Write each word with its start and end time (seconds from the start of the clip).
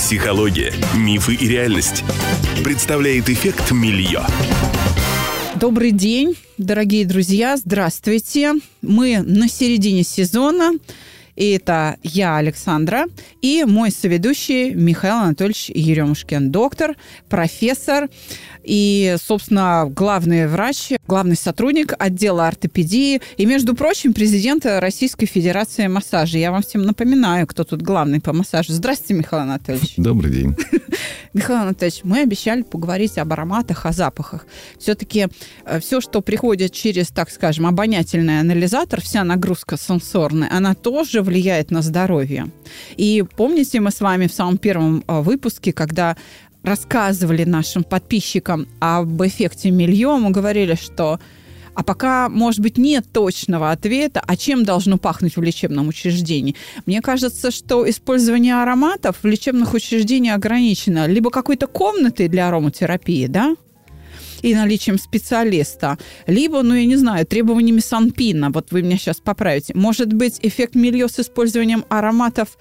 Психология, 0.00 0.72
мифы 0.96 1.34
и 1.34 1.46
реальность. 1.46 2.04
Представляет 2.64 3.28
эффект 3.28 3.70
Мильё. 3.70 4.22
Добрый 5.56 5.90
день, 5.90 6.36
дорогие 6.56 7.04
друзья, 7.04 7.58
здравствуйте. 7.58 8.54
Мы 8.80 9.18
на 9.18 9.46
середине 9.46 10.02
сезона. 10.02 10.72
И 11.36 11.50
это 11.50 11.98
я, 12.02 12.38
Александра, 12.38 13.06
и 13.42 13.64
мой 13.64 13.90
соведущий 13.90 14.70
Михаил 14.72 15.16
Анатольевич 15.16 15.68
Еремушкин, 15.68 16.50
доктор, 16.50 16.96
профессор 17.28 18.08
и, 18.64 19.16
собственно, 19.22 19.86
главный 19.88 20.46
врач, 20.46 20.92
главный 21.06 21.36
сотрудник 21.36 21.94
отдела 21.98 22.46
ортопедии 22.46 23.20
и, 23.36 23.46
между 23.46 23.74
прочим, 23.74 24.12
президент 24.12 24.66
Российской 24.66 25.26
Федерации 25.26 25.86
массажа. 25.86 26.38
Я 26.38 26.52
вам 26.52 26.62
всем 26.62 26.82
напоминаю, 26.82 27.46
кто 27.46 27.64
тут 27.64 27.82
главный 27.82 28.20
по 28.20 28.32
массажу. 28.32 28.72
Здравствуйте, 28.72 29.14
Михаил 29.14 29.42
Анатольевич. 29.42 29.94
Добрый 29.96 30.32
день. 30.32 30.56
Михаил 31.32 31.60
Анатольевич, 31.60 32.00
мы 32.02 32.20
обещали 32.20 32.62
поговорить 32.62 33.16
об 33.18 33.32
ароматах, 33.32 33.86
о 33.86 33.92
запахах. 33.92 34.46
Все-таки 34.78 35.28
э, 35.64 35.80
все, 35.80 36.00
что 36.00 36.20
приходит 36.20 36.72
через, 36.72 37.08
так 37.08 37.30
скажем, 37.30 37.66
обонятельный 37.66 38.40
анализатор, 38.40 39.00
вся 39.00 39.22
нагрузка 39.22 39.76
сенсорная, 39.76 40.50
она 40.50 40.74
тоже 40.74 41.22
влияет 41.22 41.70
на 41.70 41.82
здоровье. 41.82 42.48
И 42.96 43.24
помните, 43.36 43.80
мы 43.80 43.92
с 43.92 44.00
вами 44.00 44.26
в 44.26 44.32
самом 44.32 44.58
первом 44.58 45.04
э, 45.06 45.20
выпуске, 45.20 45.72
когда 45.72 46.16
рассказывали 46.62 47.44
нашим 47.44 47.84
подписчикам 47.84 48.66
об 48.80 49.22
эффекте 49.22 49.70
Мильё, 49.70 50.18
мы 50.18 50.30
говорили, 50.30 50.74
что 50.74 51.18
а 51.74 51.82
пока, 51.82 52.28
может 52.28 52.60
быть, 52.60 52.76
нет 52.76 53.06
точного 53.12 53.70
ответа, 53.70 54.22
а 54.26 54.36
чем 54.36 54.64
должно 54.64 54.98
пахнуть 54.98 55.36
в 55.36 55.42
лечебном 55.42 55.88
учреждении. 55.88 56.56
Мне 56.84 57.00
кажется, 57.00 57.50
что 57.50 57.88
использование 57.88 58.60
ароматов 58.60 59.18
в 59.22 59.26
лечебных 59.26 59.72
учреждениях 59.72 60.36
ограничено 60.36 61.06
либо 61.06 61.30
какой-то 61.30 61.68
комнатой 61.68 62.28
для 62.28 62.48
ароматерапии, 62.48 63.26
да, 63.26 63.54
и 64.42 64.54
наличием 64.54 64.98
специалиста, 64.98 65.98
либо, 66.26 66.62
ну, 66.62 66.74
я 66.74 66.86
не 66.86 66.96
знаю, 66.96 67.26
требованиями 67.26 67.80
Санпина, 67.80 68.50
вот 68.50 68.72
вы 68.72 68.82
меня 68.82 68.96
сейчас 68.96 69.18
поправите. 69.18 69.74
Может 69.74 70.12
быть, 70.12 70.38
эффект 70.42 70.74
милье 70.74 71.08
с 71.08 71.18
использованием 71.18 71.84
ароматов 71.88 72.58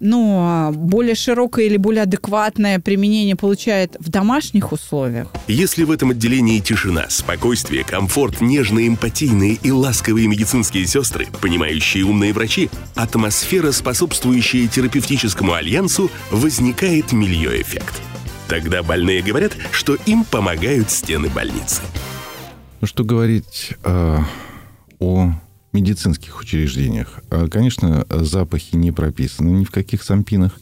ну, 0.00 0.72
более 0.72 1.14
широкое 1.14 1.66
или 1.66 1.76
более 1.76 2.02
адекватное 2.02 2.80
применение 2.80 3.36
получает 3.36 3.96
в 3.98 4.08
домашних 4.08 4.72
условиях. 4.72 5.28
Если 5.46 5.84
в 5.84 5.90
этом 5.90 6.10
отделении 6.10 6.60
тишина, 6.60 7.06
спокойствие, 7.08 7.84
комфорт, 7.84 8.40
нежные, 8.40 8.88
эмпатийные 8.88 9.54
и 9.54 9.70
ласковые 9.70 10.26
медицинские 10.26 10.86
сестры, 10.86 11.26
понимающие 11.40 12.04
умные 12.04 12.32
врачи, 12.32 12.70
атмосфера, 12.94 13.72
способствующая 13.72 14.68
терапевтическому 14.68 15.54
альянсу, 15.54 16.10
возникает 16.30 17.12
мильё-эффект. 17.12 18.00
Тогда 18.48 18.82
больные 18.82 19.22
говорят, 19.22 19.52
что 19.70 19.96
им 20.06 20.24
помогают 20.24 20.90
стены 20.90 21.28
больницы. 21.28 21.82
Ну, 22.80 22.86
что 22.86 23.04
говорить 23.04 23.72
э, 23.84 24.18
о 24.98 25.32
медицинских 25.74 26.40
учреждениях. 26.40 27.20
А, 27.30 27.48
конечно, 27.48 28.06
запахи 28.08 28.76
не 28.76 28.92
прописаны 28.92 29.50
ни 29.50 29.64
в 29.64 29.70
каких 29.70 30.02
сампинах, 30.02 30.58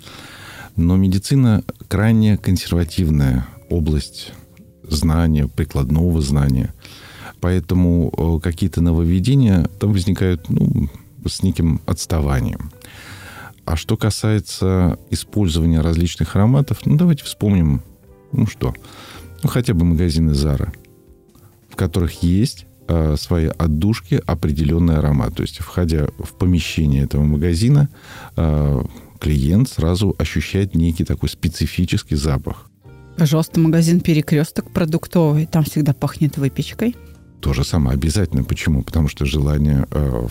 но 0.77 0.97
медицина 0.97 1.63
крайне 1.89 2.37
консервативная 2.37 3.47
область 3.69 4.33
знания, 4.83 5.47
прикладного 5.49 6.21
знания. 6.21 6.75
Поэтому 7.41 8.41
какие-то 8.43 8.81
нововведения 8.81 9.69
там 9.79 9.93
возникают 9.93 10.49
ну, 10.49 10.89
с 11.27 11.43
неким 11.43 11.81
отставанием. 11.87 12.71
А 13.65 13.77
что 13.77 13.97
касается 13.97 14.99
использования 15.11 15.81
различных 15.81 16.35
ароматов, 16.35 16.85
ну, 16.85 16.97
давайте 16.97 17.25
вспомним, 17.25 17.83
ну 18.33 18.47
что, 18.47 18.75
ну, 19.43 19.49
хотя 19.49 19.75
бы 19.75 19.85
магазины 19.85 20.35
Зара, 20.35 20.73
в 21.69 21.77
которых 21.77 22.23
есть 22.23 22.67
э, 22.89 23.17
своей 23.19 23.49
отдушки 23.49 24.21
определенный 24.27 24.97
аромат. 24.97 25.35
То 25.35 25.43
есть, 25.43 25.59
входя 25.59 26.07
в 26.19 26.35
помещение 26.39 27.05
этого 27.05 27.23
магазина, 27.23 27.89
э, 28.37 28.83
клиент 29.21 29.69
сразу 29.69 30.15
ощущает 30.19 30.75
некий 30.75 31.05
такой 31.05 31.29
специфический 31.29 32.17
запах. 32.17 32.71
Пожалуйста, 33.17 33.61
магазин 33.61 34.01
«Перекресток» 34.01 34.71
продуктовый. 34.73 35.47
Там 35.47 35.65
всегда 35.65 35.93
пахнет 35.93 36.39
выпечкой. 36.39 36.97
То 37.41 37.53
же 37.53 37.65
самое 37.65 37.95
обязательно. 37.95 38.45
Почему? 38.45 38.83
Потому 38.83 39.09
что 39.09 39.25
желание 39.27 39.87
э, 39.91 40.27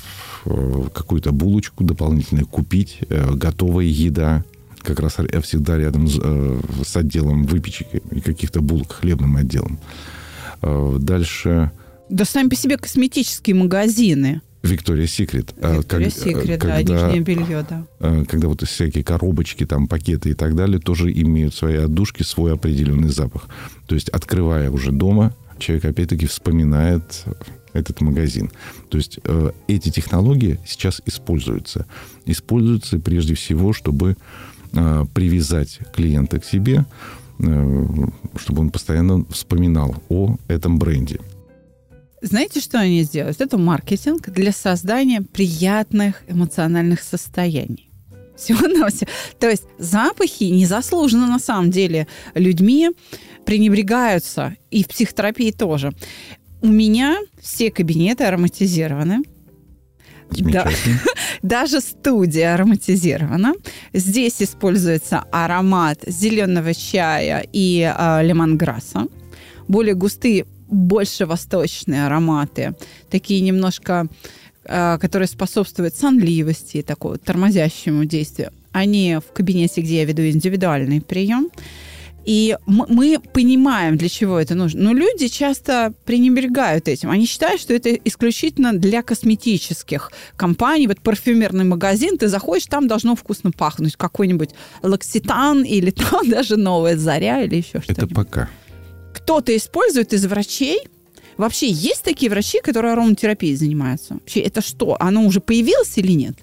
э, 0.46 0.84
какую-то 0.94 1.32
булочку 1.32 1.84
дополнительно 1.84 2.46
купить, 2.46 3.00
э, 3.10 3.34
готовая 3.34 3.86
еда, 3.86 4.44
как 4.82 5.00
раз 5.00 5.18
я 5.32 5.42
всегда 5.42 5.78
рядом 5.78 6.08
с, 6.08 6.20
э, 6.22 6.62
с 6.84 6.96
отделом 6.96 7.44
выпечки 7.44 8.02
и 8.12 8.22
каких-то 8.22 8.62
булок, 8.62 8.94
хлебным 8.94 9.36
отделом. 9.36 9.80
Э, 10.62 10.98
дальше 11.00 11.72
да 12.12 12.26
сами 12.26 12.50
по 12.50 12.56
себе 12.56 12.78
косметические 12.78 13.56
магазины. 13.56 14.42
Виктория 14.64 15.08
Секрет. 15.08 15.54
Виктория 15.58 16.10
Секрет, 16.10 16.60
да, 16.60 16.82
нижнее 16.82 17.22
белье, 17.22 17.66
да. 17.68 17.84
А, 18.00 18.26
когда 18.26 18.48
вот 18.48 18.62
всякие 18.62 19.04
коробочки, 19.04 19.66
там, 19.66 19.88
пакеты 19.88 20.30
и 20.30 20.34
так 20.36 20.56
далее 20.56 20.80
тоже 20.80 21.12
имеют 21.12 21.56
свои 21.56 21.78
отдушки, 21.78 22.22
свой 22.22 22.54
определенный 22.54 23.10
запах. 23.10 23.48
То 23.88 23.96
есть, 23.96 24.10
открывая 24.10 24.70
уже 24.70 24.92
дома, 24.92 25.34
человек 25.58 25.86
опять-таки 25.86 26.28
вспоминает 26.28 27.26
этот 27.74 28.02
магазин. 28.02 28.52
То 28.90 28.98
есть 28.98 29.20
э, 29.24 29.52
эти 29.68 29.90
технологии 29.90 30.60
сейчас 30.66 31.02
используются. 31.06 31.86
Используются 32.26 33.00
прежде 33.00 33.34
всего, 33.34 33.74
чтобы 33.74 34.18
э, 34.74 35.06
привязать 35.14 35.80
клиента 35.94 36.40
к 36.40 36.46
себе, 36.46 36.86
э, 37.40 37.88
чтобы 38.36 38.62
он 38.62 38.70
постоянно 38.70 39.26
вспоминал 39.30 39.96
о 40.10 40.36
этом 40.48 40.78
бренде. 40.80 41.20
Знаете, 42.22 42.60
что 42.60 42.80
они 42.80 43.02
сделают? 43.02 43.42
Это 43.42 43.58
маркетинг 43.58 44.30
для 44.30 44.52
создания 44.52 45.22
приятных 45.22 46.24
эмоциональных 46.28 47.02
состояний. 47.02 47.90
Всего 48.38 48.68
на 48.68 48.90
все. 48.90 49.08
То 49.40 49.50
есть 49.50 49.64
запахи 49.80 50.44
незаслуженно 50.46 51.26
на 51.28 51.40
самом 51.40 51.72
деле 51.72 52.08
людьми 52.36 52.92
пренебрегаются, 53.46 54.56
и 54.70 54.84
в 54.84 54.88
психотерапии 54.88 55.52
тоже. 55.52 55.92
У 56.62 56.68
меня 56.68 57.18
все 57.42 57.72
кабинеты 57.72 58.24
ароматизированы. 58.26 59.24
Да, 60.30 60.70
даже 61.42 61.82
студия 61.82 62.54
ароматизирована. 62.54 63.54
Здесь 63.94 64.42
используется 64.42 65.24
аромат 65.32 66.00
зеленого 66.06 66.74
чая 66.74 67.46
и 67.52 67.82
э, 67.82 68.24
лемонграсса. 68.24 69.08
Более 69.68 69.96
густые 69.96 70.46
больше 70.72 71.26
восточные 71.26 72.06
ароматы, 72.08 72.74
такие 73.10 73.42
немножко, 73.42 74.08
э, 74.64 74.98
которые 75.00 75.28
способствуют 75.28 75.96
сонливости, 75.96 76.82
такому 76.82 77.18
тормозящему 77.18 78.06
действию. 78.06 78.52
Они 78.72 79.18
в 79.18 79.34
кабинете, 79.34 79.82
где 79.82 79.98
я 79.98 80.06
веду 80.06 80.24
индивидуальный 80.24 81.02
прием. 81.02 81.50
И 82.24 82.56
мы 82.68 83.20
понимаем, 83.34 83.98
для 83.98 84.08
чего 84.08 84.40
это 84.40 84.54
нужно. 84.54 84.84
Но 84.84 84.94
люди 84.94 85.28
часто 85.28 85.92
пренебрегают 86.06 86.88
этим. 86.88 87.10
Они 87.10 87.26
считают, 87.26 87.60
что 87.60 87.74
это 87.74 87.96
исключительно 87.96 88.74
для 88.74 89.02
косметических 89.02 90.12
компаний. 90.36 90.88
Вот 90.88 91.02
парфюмерный 91.02 91.64
магазин, 91.64 92.20
ты 92.20 92.28
заходишь, 92.28 92.68
там 92.68 92.88
должно 92.88 93.16
вкусно 93.16 93.52
пахнуть. 93.52 93.96
Какой-нибудь 93.96 94.52
лакситан 94.84 95.64
или 95.64 95.90
там 95.90 96.30
даже 96.30 96.58
новая 96.58 96.96
заря 96.96 97.42
или 97.42 97.56
еще 97.56 97.82
что-то. 97.82 98.06
Это 98.06 98.08
пока 98.08 98.50
кто-то 99.24 99.56
использует 99.56 100.14
из 100.14 100.26
врачей. 100.26 100.82
Вообще 101.38 101.70
есть 101.70 102.04
такие 102.04 102.30
врачи, 102.30 102.60
которые 102.62 102.94
ароматерапией 102.94 103.56
занимаются? 103.56 104.16
Вообще 104.16 104.42
это 104.42 104.62
что? 104.62 104.98
Оно 105.00 105.26
уже 105.26 105.40
появилось 105.40 105.98
или 105.98 106.12
нет? 106.12 106.36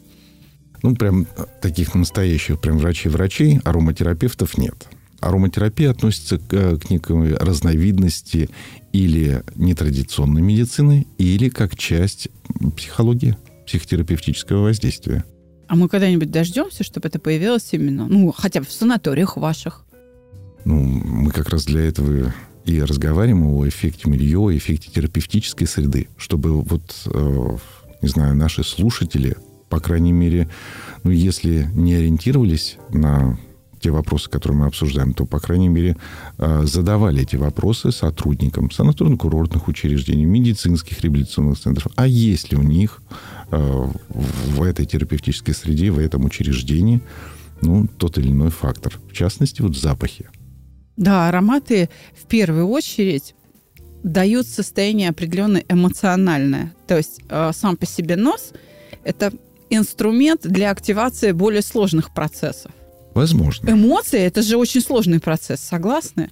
Ну, 0.83 0.95
прям 0.95 1.27
таких 1.61 1.95
настоящих 1.95 2.61
прям 2.61 2.79
врачей-врачей, 2.79 3.61
ароматерапевтов 3.65 4.57
нет. 4.59 4.89
Ароматерапия 5.21 5.91
относится 5.91 6.39
к, 6.39 6.53
э, 6.53 6.77
к 6.77 6.91
некой 6.91 7.35
разновидности 7.35 8.49
или 8.93 9.43
нетрадиционной 9.57 10.41
медицины, 10.41 11.09
или 11.19 11.49
как 11.49 11.77
часть 11.77 12.29
психологии, 12.77 13.37
психотерапевтического 13.67 14.63
воздействия. 14.63 15.25
А 15.67 15.75
мы 15.75 15.89
когда-нибудь 15.89 16.31
дождемся, 16.31 16.85
чтобы 16.85 17.09
это 17.09 17.19
появилось 17.19 17.69
именно, 17.73 18.07
ну, 18.07 18.33
хотя 18.33 18.61
бы 18.61 18.67
в 18.67 18.73
санаториях 18.73 19.37
ваших? 19.37 19.85
Ну, 20.65 20.81
мы 20.81 21.31
как 21.33 21.49
раз 21.49 21.65
для 21.65 21.83
этого 21.83 22.33
и 22.69 22.83
разговариваем 22.83 23.47
о 23.47 23.67
эффекте 23.67 24.11
милье, 24.11 24.57
эффекте 24.57 24.91
терапевтической 24.91 25.67
среды, 25.67 26.09
чтобы 26.19 26.61
вот, 26.61 26.83
э, 27.07 27.57
не 28.03 28.09
знаю, 28.09 28.37
наши 28.37 28.63
слушатели, 28.63 29.37
по 29.69 29.81
крайней 29.81 30.13
мере, 30.13 30.49
ну, 31.03 31.11
если 31.11 31.71
не 31.75 31.95
ориентировались 31.95 32.77
на 32.91 33.39
те 33.81 33.91
вопросы, 33.91 34.29
которые 34.29 34.59
мы 34.59 34.67
обсуждаем, 34.67 35.15
то, 35.15 35.25
по 35.25 35.41
крайней 35.41 35.69
мере, 35.69 35.97
э, 36.39 36.63
задавали 36.65 37.23
эти 37.23 37.37
вопросы 37.37 37.91
сотрудникам 37.91 38.69
санаторно-курортных 38.69 39.69
учреждений, 39.69 40.27
медицинских 40.27 41.01
реабилитационных 41.01 41.59
центров. 41.59 41.91
А 41.97 42.07
есть 42.07 42.53
ли 42.53 42.59
у 42.59 42.63
них 42.63 43.01
э, 43.51 43.87
в 44.09 44.63
этой 44.63 44.85
терапевтической 44.85 45.55
среде, 45.55 45.91
в 45.91 45.99
этом 45.99 46.25
учреждении 46.25 47.01
ну, 47.63 47.89
тот 47.99 48.19
или 48.19 48.31
иной 48.31 48.51
фактор. 48.51 48.99
В 49.09 49.13
частности, 49.13 49.63
вот 49.63 49.77
запахи. 49.77 50.29
Да, 50.99 51.29
ароматы 51.29 51.89
в 52.21 52.27
первую 52.27 52.69
очередь 52.69 53.35
дают 54.03 54.47
состояние 54.49 55.11
определенное 55.11 55.65
эмоциональное. 55.69 56.75
То 56.89 56.97
есть 56.97 57.21
э, 57.29 57.53
сам 57.55 57.77
по 57.77 57.87
себе 57.87 58.17
нос– 58.17 58.53
это 59.05 59.33
инструмент 59.71 60.43
для 60.43 60.71
активации 60.71 61.31
более 61.31 61.63
сложных 61.63 62.13
процессов. 62.13 62.73
Возможно. 63.15 63.71
Эмоции– 63.71 64.19
это 64.21 64.43
же 64.43 64.57
очень 64.57 64.81
сложный 64.81 65.21
процесс, 65.21 65.61
согласны? 65.61 66.31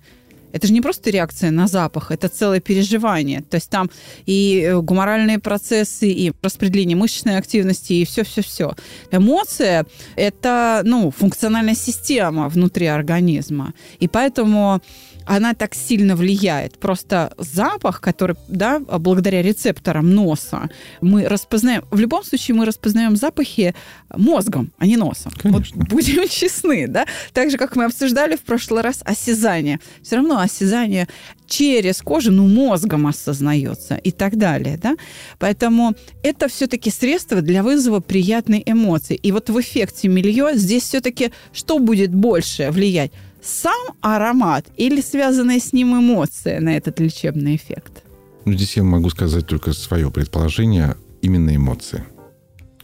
Это 0.56 0.66
же 0.66 0.72
не 0.72 0.80
просто 0.80 1.10
реакция 1.10 1.50
на 1.50 1.66
запах, 1.66 2.10
это 2.10 2.28
целое 2.28 2.60
переживание. 2.60 3.42
То 3.42 3.56
есть 3.56 3.70
там 3.70 3.90
и 4.26 4.62
э, 4.66 4.80
гуморальные 4.80 5.38
процессы, 5.38 6.08
и 6.08 6.32
распределение 6.42 6.96
мышечной 6.96 7.36
активности, 7.38 7.92
и 7.92 8.04
все-все-все. 8.04 8.74
Эмоция– 9.12 9.86
это 10.16 10.82
ну, 10.84 11.10
функциональная 11.10 11.74
система 11.74 12.48
внутри 12.48 12.86
организма. 12.86 13.74
И 14.00 14.08
поэтому 14.08 14.80
она 15.26 15.54
так 15.54 15.74
сильно 15.74 16.16
влияет. 16.16 16.78
Просто 16.78 17.34
запах, 17.36 18.00
который, 18.00 18.36
да, 18.48 18.78
благодаря 18.78 19.42
рецепторам 19.42 20.14
носа, 20.14 20.70
мы 21.00 21.28
распознаем... 21.28 21.84
В 21.90 21.98
любом 21.98 22.24
случае 22.24 22.54
мы 22.54 22.64
распознаем 22.64 23.16
запахи 23.16 23.74
мозгом, 24.14 24.72
а 24.78 24.86
не 24.86 24.96
носом. 24.96 25.32
Конечно. 25.32 25.76
Вот 25.78 25.88
будем 25.88 26.28
честны, 26.30 26.86
да? 26.88 27.06
Так 27.32 27.50
же, 27.50 27.58
как 27.58 27.76
мы 27.76 27.84
обсуждали 27.84 28.36
в 28.36 28.42
прошлый 28.42 28.82
раз 28.82 29.00
осязание. 29.04 29.80
Все 30.02 30.16
равно 30.16 30.38
осязание 30.38 31.08
через 31.46 32.02
кожу, 32.02 32.32
ну, 32.32 32.46
мозгом 32.46 33.06
осознается 33.06 33.96
и 33.96 34.10
так 34.10 34.36
далее, 34.36 34.78
да? 34.80 34.96
Поэтому 35.38 35.94
это 36.22 36.48
все-таки 36.48 36.90
средство 36.90 37.40
для 37.40 37.62
вызова 37.62 38.00
приятной 38.00 38.62
эмоции. 38.64 39.16
И 39.16 39.32
вот 39.32 39.50
в 39.50 39.60
эффекте 39.60 40.08
милье 40.08 40.50
здесь 40.54 40.84
все-таки 40.84 41.32
что 41.52 41.78
будет 41.78 42.14
больше 42.14 42.70
влиять? 42.70 43.12
Сам 43.46 43.96
аромат 44.00 44.66
или 44.76 45.00
связанная 45.00 45.60
с 45.60 45.72
ним 45.72 45.98
эмоция 45.98 46.60
на 46.60 46.76
этот 46.76 47.00
лечебный 47.00 47.56
эффект? 47.56 48.02
Ну, 48.44 48.52
здесь 48.52 48.76
я 48.76 48.82
могу 48.82 49.10
сказать 49.10 49.46
только 49.46 49.72
свое 49.72 50.10
предположение, 50.10 50.96
именно 51.22 51.54
эмоции. 51.54 52.04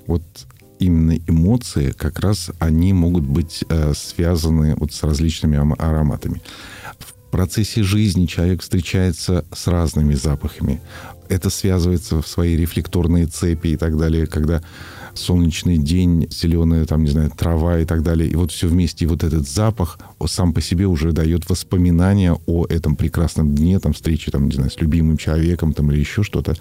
Вот 0.06 0.22
именно 0.78 1.16
эмоции, 1.28 1.92
как 1.92 2.18
раз 2.18 2.50
они 2.58 2.92
могут 2.92 3.24
быть 3.24 3.64
э, 3.68 3.92
связаны 3.94 4.74
вот 4.76 4.92
с 4.92 5.02
различными 5.02 5.56
ароматами. 5.78 6.42
Процессе 7.32 7.82
жизни 7.82 8.26
человек 8.26 8.61
встречается 8.61 9.46
с 9.55 9.67
разными 9.67 10.12
запахами. 10.12 10.82
Это 11.31 11.49
связывается 11.49 12.20
в 12.20 12.29
свои 12.29 12.58
рефлекторные 12.58 13.25
цепи 13.25 13.69
и 13.69 13.76
так 13.79 13.96
далее, 13.96 14.26
когда 14.26 14.62
солнечный 15.14 15.79
день, 15.79 16.29
зеленая, 16.31 16.84
там, 16.84 17.05
не 17.05 17.11
знаю, 17.11 17.31
трава 17.31 17.79
и 17.79 17.87
так 17.87 18.02
далее. 18.02 18.29
И 18.29 18.37
вот 18.37 18.52
все 18.52 18.69
вместе, 18.69 19.06
и 19.06 19.08
вот 19.08 19.25
этот 19.25 19.49
запах 19.49 19.99
сам 20.26 20.52
по 20.52 20.61
себе 20.61 20.84
уже 20.87 21.12
дает 21.12 21.49
воспоминания 21.49 22.38
о 22.46 22.67
этом 22.67 22.96
прекрасном 22.96 23.55
дне, 23.55 23.81
там, 23.81 23.94
встрече, 23.94 24.31
там, 24.31 24.50
не 24.50 24.55
знаю, 24.55 24.70
с 24.70 24.79
любимым 24.79 25.17
человеком, 25.17 25.73
там, 25.73 25.90
или 25.90 26.00
еще 26.00 26.23
что-то. 26.23 26.55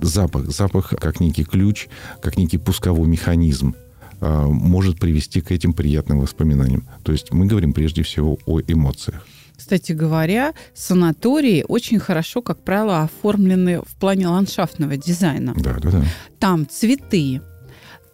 Запах. 0.00 0.48
Запах 0.48 0.90
как 0.90 1.18
некий 1.18 1.42
ключ, 1.42 1.88
как 2.22 2.38
некий 2.38 2.58
пусковой 2.58 3.08
механизм 3.08 3.74
а, 4.20 4.46
может 4.46 5.00
привести 5.00 5.40
к 5.40 5.50
этим 5.50 5.72
приятным 5.72 6.20
воспоминаниям. 6.20 6.84
То 7.02 7.10
есть 7.10 7.32
мы 7.32 7.46
говорим 7.46 7.72
прежде 7.72 8.04
всего 8.04 8.38
о 8.46 8.60
эмоциях. 8.60 9.26
Кстати 9.58 9.90
говоря, 9.90 10.54
санатории 10.72 11.64
очень 11.66 11.98
хорошо, 11.98 12.42
как 12.42 12.62
правило, 12.62 13.02
оформлены 13.02 13.80
в 13.80 13.96
плане 13.96 14.28
ландшафтного 14.28 14.96
дизайна. 14.96 15.52
Да, 15.56 15.74
да, 15.80 15.90
да. 15.90 16.04
Там 16.38 16.68
цветы, 16.68 17.42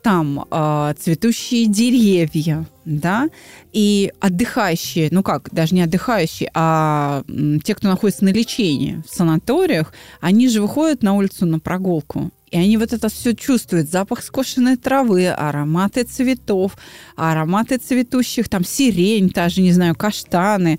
там 0.03 0.47
э, 0.51 0.95
цветущие 0.99 1.67
деревья, 1.67 2.65
да, 2.87 3.29
и 3.75 4.11
отдыхающие, 4.21 5.09
ну 5.11 5.23
как, 5.23 5.51
даже 5.53 5.75
не 5.75 5.83
отдыхающие, 5.83 6.51
а 6.55 7.23
те, 7.63 7.75
кто 7.75 7.89
находится 7.89 8.25
на 8.25 8.31
лечении 8.31 9.03
в 9.07 9.15
санаториях, 9.15 9.93
они 10.23 10.49
же 10.49 10.63
выходят 10.63 11.03
на 11.03 11.13
улицу 11.13 11.45
на 11.45 11.59
прогулку. 11.59 12.31
И 12.55 12.57
они 12.57 12.77
вот 12.77 12.93
это 12.93 13.09
все 13.09 13.35
чувствуют. 13.35 13.91
Запах 13.91 14.23
скошенной 14.23 14.77
травы, 14.77 15.27
ароматы 15.27 16.05
цветов, 16.05 16.77
ароматы 17.17 17.79
цветущих, 17.79 18.49
там 18.49 18.65
сирень, 18.65 19.31
та 19.31 19.49
же, 19.49 19.61
не 19.61 19.73
знаю, 19.73 19.97
каштаны. 19.97 20.79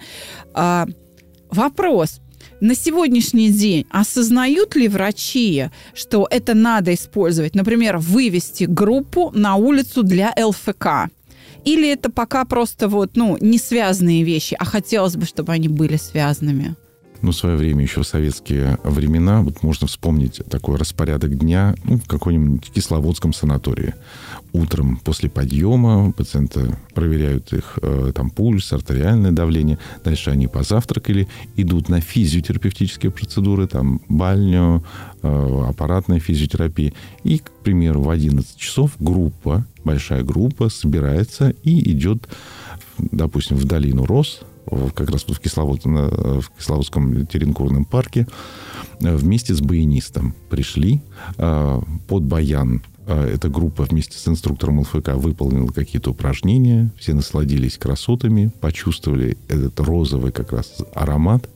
А, 0.53 0.87
вопрос, 1.51 2.21
на 2.61 2.75
сегодняшний 2.75 3.49
день 3.49 3.85
осознают 3.89 4.77
ли 4.77 4.87
врачи, 4.87 5.65
что 5.93 6.29
это 6.31 6.53
надо 6.53 6.93
использовать? 6.93 7.55
Например, 7.55 7.97
вывести 7.97 8.63
группу 8.63 9.31
на 9.35 9.55
улицу 9.55 10.03
для 10.03 10.33
ЛФК. 10.37 11.11
Или 11.65 11.91
это 11.91 12.09
пока 12.09 12.45
просто 12.45 12.87
вот, 12.87 13.17
ну, 13.17 13.37
не 13.41 13.57
связанные 13.57 14.23
вещи, 14.23 14.55
а 14.57 14.63
хотелось 14.63 15.17
бы, 15.17 15.25
чтобы 15.25 15.51
они 15.51 15.67
были 15.67 15.97
связанными? 15.97 16.77
Ну, 17.25 17.31
в 17.31 17.35
свое 17.35 17.55
время, 17.55 17.81
еще 17.81 18.03
в 18.03 18.07
советские 18.07 18.77
времена, 18.83 19.41
вот 19.41 19.63
можно 19.63 19.87
вспомнить 19.87 20.41
такой 20.47 20.77
распорядок 20.77 21.35
дня 21.35 21.73
ну, 21.83 21.97
в 21.97 22.05
каком-нибудь 22.05 22.71
кисловодском 22.71 23.33
санатории. 23.33 23.95
Утром 24.53 24.97
после 24.97 25.27
подъема 25.27 26.11
пациенты 26.11 26.77
проверяют 26.93 27.51
их 27.51 27.79
э, 27.81 28.11
там 28.13 28.29
пульс, 28.29 28.71
артериальное 28.71 29.31
давление. 29.31 29.79
Дальше 30.03 30.29
они 30.29 30.47
позавтракали, 30.47 31.27
идут 31.55 31.89
на 31.89 31.99
физиотерапевтические 31.99 33.11
процедуры, 33.11 33.65
там 33.65 34.01
бальню, 34.07 34.83
э, 35.23 35.65
аппаратная 35.67 36.19
физиотерапия. 36.19 36.93
И, 37.23 37.39
к 37.39 37.49
примеру, 37.63 38.01
в 38.03 38.09
11 38.11 38.55
часов 38.55 38.91
группа, 38.99 39.65
большая 39.83 40.23
группа 40.23 40.69
собирается 40.69 41.55
и 41.63 41.91
идет, 41.91 42.29
допустим, 42.99 43.57
в 43.57 43.65
долину 43.65 44.05
Рос, 44.05 44.43
как 44.95 45.09
раз 45.09 45.23
в, 45.27 45.39
Кисловод, 45.39 45.85
в 45.85 46.45
Кисловодском 46.57 47.25
теренкурном 47.27 47.85
парке, 47.85 48.27
э, 48.99 49.15
вместе 49.15 49.53
с 49.53 49.61
баянистом 49.61 50.33
пришли 50.49 51.01
э, 51.37 51.81
под 52.07 52.23
баян. 52.23 52.81
Э, 53.07 53.31
эта 53.33 53.49
группа 53.49 53.83
вместе 53.83 54.17
с 54.17 54.27
инструктором 54.27 54.79
ЛФК 54.79 55.09
выполнила 55.15 55.67
какие-то 55.67 56.11
упражнения, 56.11 56.91
все 56.97 57.13
насладились 57.13 57.77
красотами, 57.77 58.51
почувствовали 58.61 59.37
этот 59.47 59.79
розовый 59.79 60.31
как 60.31 60.51
раз 60.51 60.73
аромат, 60.93 61.49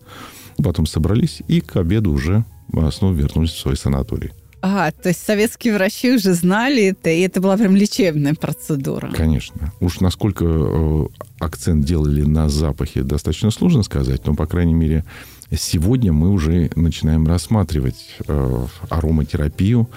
потом 0.63 0.85
собрались 0.85 1.41
и 1.47 1.62
к 1.62 1.77
обеду 1.77 2.12
уже 2.12 2.44
снова 2.91 3.13
вернулись 3.13 3.51
в 3.51 3.59
свой 3.59 3.75
санаторий. 3.75 4.31
А, 4.61 4.91
то 4.91 5.09
есть 5.09 5.23
советские 5.25 5.73
врачи 5.73 6.13
уже 6.13 6.33
знали 6.33 6.88
это, 6.88 7.09
и 7.09 7.21
это 7.21 7.39
была 7.39 7.56
прям 7.57 7.75
лечебная 7.75 8.33
процедура. 8.33 9.11
Конечно. 9.15 9.71
Уж 9.79 10.01
насколько 10.01 10.45
э, 10.45 11.05
акцент 11.39 11.86
делали 11.86 12.24
на 12.24 12.50
запахе, 12.50 13.03
достаточно 13.03 13.51
сложно 13.51 13.84
сказать, 13.84 14.25
но, 14.25 14.36
по 14.36 14.45
крайней 14.48 14.74
мере, 14.74 15.05
сегодня 15.51 16.12
мы 16.12 16.29
уже 16.29 16.69
начинаем 16.75 17.25
рассматривать 17.25 18.17
э, 18.27 18.65
ароматерапию 18.89 19.89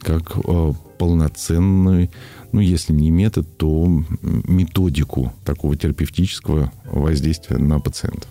как 0.00 0.36
э, 0.36 0.72
полноценный, 0.98 2.10
ну, 2.52 2.60
если 2.60 2.92
не 2.92 3.10
метод, 3.10 3.46
то 3.56 3.86
методику 4.20 5.32
такого 5.44 5.76
терапевтического 5.76 6.72
воздействия 6.84 7.58
на 7.58 7.80
пациентов. 7.80 8.28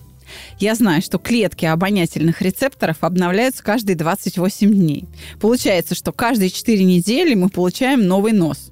Я 0.60 0.76
знаю, 0.76 1.02
что 1.02 1.18
клетки 1.18 1.66
обонятельных 1.66 2.42
рецепторов 2.42 2.98
обновляются 3.02 3.64
каждые 3.64 3.96
28 3.96 4.72
дней. 4.72 5.06
Получается, 5.40 5.96
что 5.96 6.12
каждые 6.12 6.50
4 6.50 6.84
недели 6.84 7.34
мы 7.36 7.50
получаем 7.50 8.06
новый 8.06 8.34
нос. 8.34 8.72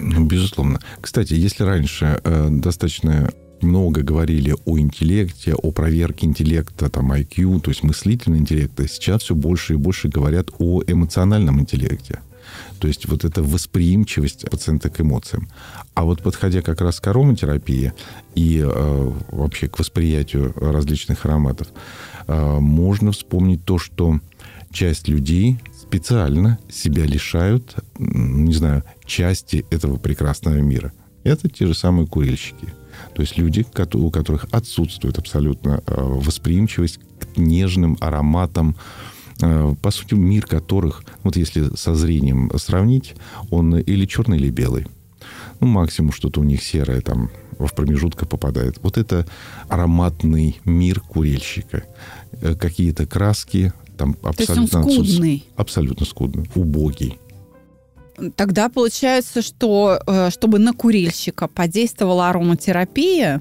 Ну, 0.00 0.24
безусловно. 0.24 0.80
Кстати, 1.00 1.34
если 1.34 1.62
раньше 1.62 2.20
э, 2.24 2.48
достаточно 2.50 3.30
много 3.62 4.02
говорили 4.02 4.54
о 4.64 4.78
интеллекте, 4.78 5.54
о 5.54 5.70
проверке 5.70 6.26
интеллекта, 6.26 6.88
там, 6.88 7.12
IQ, 7.12 7.60
то 7.60 7.70
есть 7.70 7.82
мыслительного 7.82 8.40
интеллекта, 8.40 8.88
сейчас 8.88 9.22
все 9.22 9.34
больше 9.34 9.74
и 9.74 9.76
больше 9.76 10.08
говорят 10.08 10.48
о 10.58 10.82
эмоциональном 10.86 11.60
интеллекте. 11.60 12.20
То 12.78 12.88
есть 12.88 13.08
вот 13.08 13.24
эта 13.24 13.42
восприимчивость 13.42 14.48
пациента 14.50 14.90
к 14.90 15.00
эмоциям. 15.00 15.48
А 15.94 16.04
вот 16.04 16.22
подходя 16.22 16.62
как 16.62 16.80
раз 16.80 17.00
к 17.00 17.06
ароматерапии 17.06 17.92
и 18.34 18.62
э, 18.64 19.12
вообще 19.30 19.68
к 19.68 19.78
восприятию 19.78 20.52
различных 20.56 21.24
ароматов, 21.26 21.68
э, 22.26 22.58
можно 22.60 23.12
вспомнить 23.12 23.64
то, 23.64 23.78
что 23.78 24.20
часть 24.70 25.08
людей 25.08 25.58
специально 25.80 26.58
себя 26.70 27.04
лишают, 27.04 27.76
не 27.98 28.52
знаю, 28.52 28.84
части 29.04 29.64
этого 29.70 29.96
прекрасного 29.96 30.56
мира. 30.56 30.92
Это 31.24 31.48
те 31.48 31.66
же 31.66 31.74
самые 31.74 32.06
курильщики. 32.06 32.72
То 33.14 33.22
есть 33.22 33.36
люди, 33.38 33.66
у 33.94 34.10
которых 34.10 34.46
отсутствует 34.50 35.18
абсолютно 35.18 35.82
э, 35.86 35.94
восприимчивость 35.96 36.98
к 36.98 37.36
нежным 37.36 37.96
ароматам, 38.00 38.76
по 39.38 39.90
сути, 39.90 40.14
мир 40.14 40.46
которых, 40.46 41.04
вот 41.22 41.36
если 41.36 41.74
со 41.76 41.94
зрением 41.94 42.50
сравнить, 42.56 43.14
он 43.50 43.76
или 43.76 44.04
черный, 44.06 44.38
или 44.38 44.50
белый. 44.50 44.86
Ну, 45.60 45.66
максимум 45.66 46.12
что-то 46.12 46.40
у 46.40 46.44
них 46.44 46.62
серое 46.62 47.00
там 47.00 47.30
в 47.58 47.74
промежутках 47.74 48.28
попадает. 48.28 48.78
Вот 48.82 48.98
это 48.98 49.26
ароматный 49.68 50.60
мир 50.64 51.00
курильщика. 51.00 51.84
Э, 52.40 52.54
какие-то 52.54 53.06
краски 53.06 53.72
там 53.96 54.16
абсолютно... 54.22 54.54
То 54.54 54.62
есть 54.62 54.74
он 54.74 54.82
скудный. 54.82 55.44
Абсолютно 55.56 56.06
скудный. 56.06 56.50
Убогий. 56.54 57.18
тогда 58.36 58.68
получается, 58.68 59.42
что 59.42 60.00
э, 60.06 60.30
чтобы 60.30 60.58
на 60.58 60.72
курильщика 60.72 61.48
подействовала 61.48 62.28
ароматерапия, 62.28 63.38
э, 63.38 63.40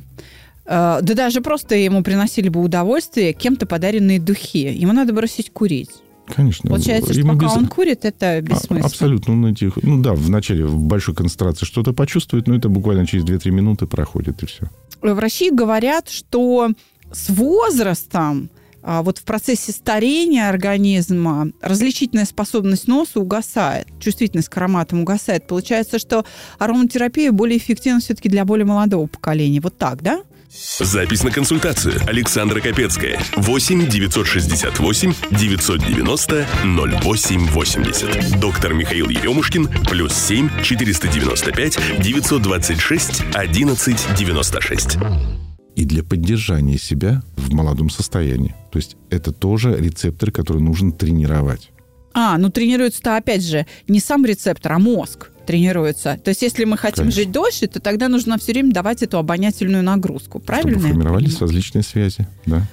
да 0.68 1.02
даже 1.02 1.42
просто 1.42 1.76
ему 1.76 2.04
приносили 2.04 2.50
бы 2.50 2.62
удовольствие 2.62 3.34
кем-то 3.34 3.66
подаренные 3.66 4.20
духи. 4.20 4.68
Ему 4.74 4.94
надо 4.94 5.14
бросить 5.14 5.52
курить. 5.52 5.90
Конечно. 6.36 6.70
Получается, 6.70 7.14
что 7.14 7.22
Ему 7.22 7.34
пока 7.34 7.46
без- 7.46 7.56
он 7.56 7.68
курит, 7.68 8.04
это 8.04 8.32
А- 8.32 8.42
бессмысленно. 8.42 8.86
Абсолютно. 8.86 9.34
Он 9.34 9.46
этих, 9.48 9.78
ну 9.82 10.02
да, 10.02 10.14
вначале 10.14 10.66
в 10.66 10.78
большой 10.84 11.16
концентрации 11.16 11.66
что-то 11.66 11.94
почувствует, 11.94 12.48
но 12.48 12.56
это 12.56 12.68
буквально 12.68 13.08
через 13.08 13.24
2-3 13.24 13.50
минуты 13.52 13.88
проходит, 13.88 14.44
и 14.44 14.46
все. 14.46 14.66
В 15.02 15.18
России 15.20 15.50
говорят, 15.50 16.10
что 16.10 16.70
с 17.12 17.30
возрастом 17.30 18.50
а, 18.84 19.04
вот 19.04 19.18
в 19.18 19.24
процессе 19.24 19.72
старения 19.72 20.48
организма 20.50 21.52
различительная 21.62 22.26
способность 22.26 22.88
носа 22.88 23.20
угасает, 23.20 23.88
чувствительность 24.00 24.50
к 24.50 24.58
ароматам 24.58 25.02
угасает. 25.02 25.48
Получается, 25.48 26.00
что 26.00 26.26
ароматерапия 26.58 27.32
более 27.32 27.58
эффективна 27.58 28.00
все-таки 28.00 28.30
для 28.30 28.46
более 28.46 28.66
молодого 28.66 29.08
поколения. 29.08 29.60
Вот 29.62 29.78
так, 29.78 30.02
да? 30.02 30.22
Запись 30.50 31.24
на 31.24 31.32
консультацию. 31.32 32.00
Александра 32.08 32.62
Капецкая. 32.62 33.20
8 33.36 33.89
968 33.89 35.13
990 35.32 36.48
0880. 36.63 38.39
Доктор 38.39 38.74
Михаил 38.74 39.10
Еремушкин. 39.10 39.68
Плюс 39.89 40.13
7 40.13 40.50
495 40.63 41.77
926 42.00 43.24
11 43.34 44.16
96. 44.18 44.98
И 45.75 45.86
для 45.86 46.04
поддержания 46.04 46.77
себя 46.77 47.22
в 47.36 47.54
молодом 47.54 47.89
состоянии. 47.89 48.56
То 48.72 48.80
есть 48.80 48.96
это 49.10 49.32
тоже 49.32 49.75
рецепторы, 49.77 50.32
которые 50.32 50.63
нужно 50.63 50.92
тренировать. 50.92 51.72
А, 52.14 52.38
ну 52.38 52.50
тренируется-то 52.50 53.18
опять 53.18 53.44
же 53.44 53.66
не 53.88 54.00
сам 54.00 54.26
рецептор, 54.26 54.74
а 54.74 54.80
мозг 54.80 55.30
тренируется. 55.46 56.20
То 56.24 56.30
есть 56.30 56.42
если 56.42 56.66
мы 56.66 56.78
хотим 56.78 57.04
Конечно. 57.04 57.22
жить 57.22 57.32
дольше, 57.32 57.68
то 57.68 57.80
тогда 57.80 58.08
нужно 58.10 58.38
все 58.38 58.52
время 58.52 58.74
давать 58.74 59.04
эту 59.04 59.18
обонятельную 59.18 59.84
нагрузку. 59.84 60.40
Правильно? 60.40 60.80
Чтобы 60.80 60.90
формировались 60.90 61.40
различные 61.40 61.84
связи. 61.84 62.28
Да. 62.46 62.64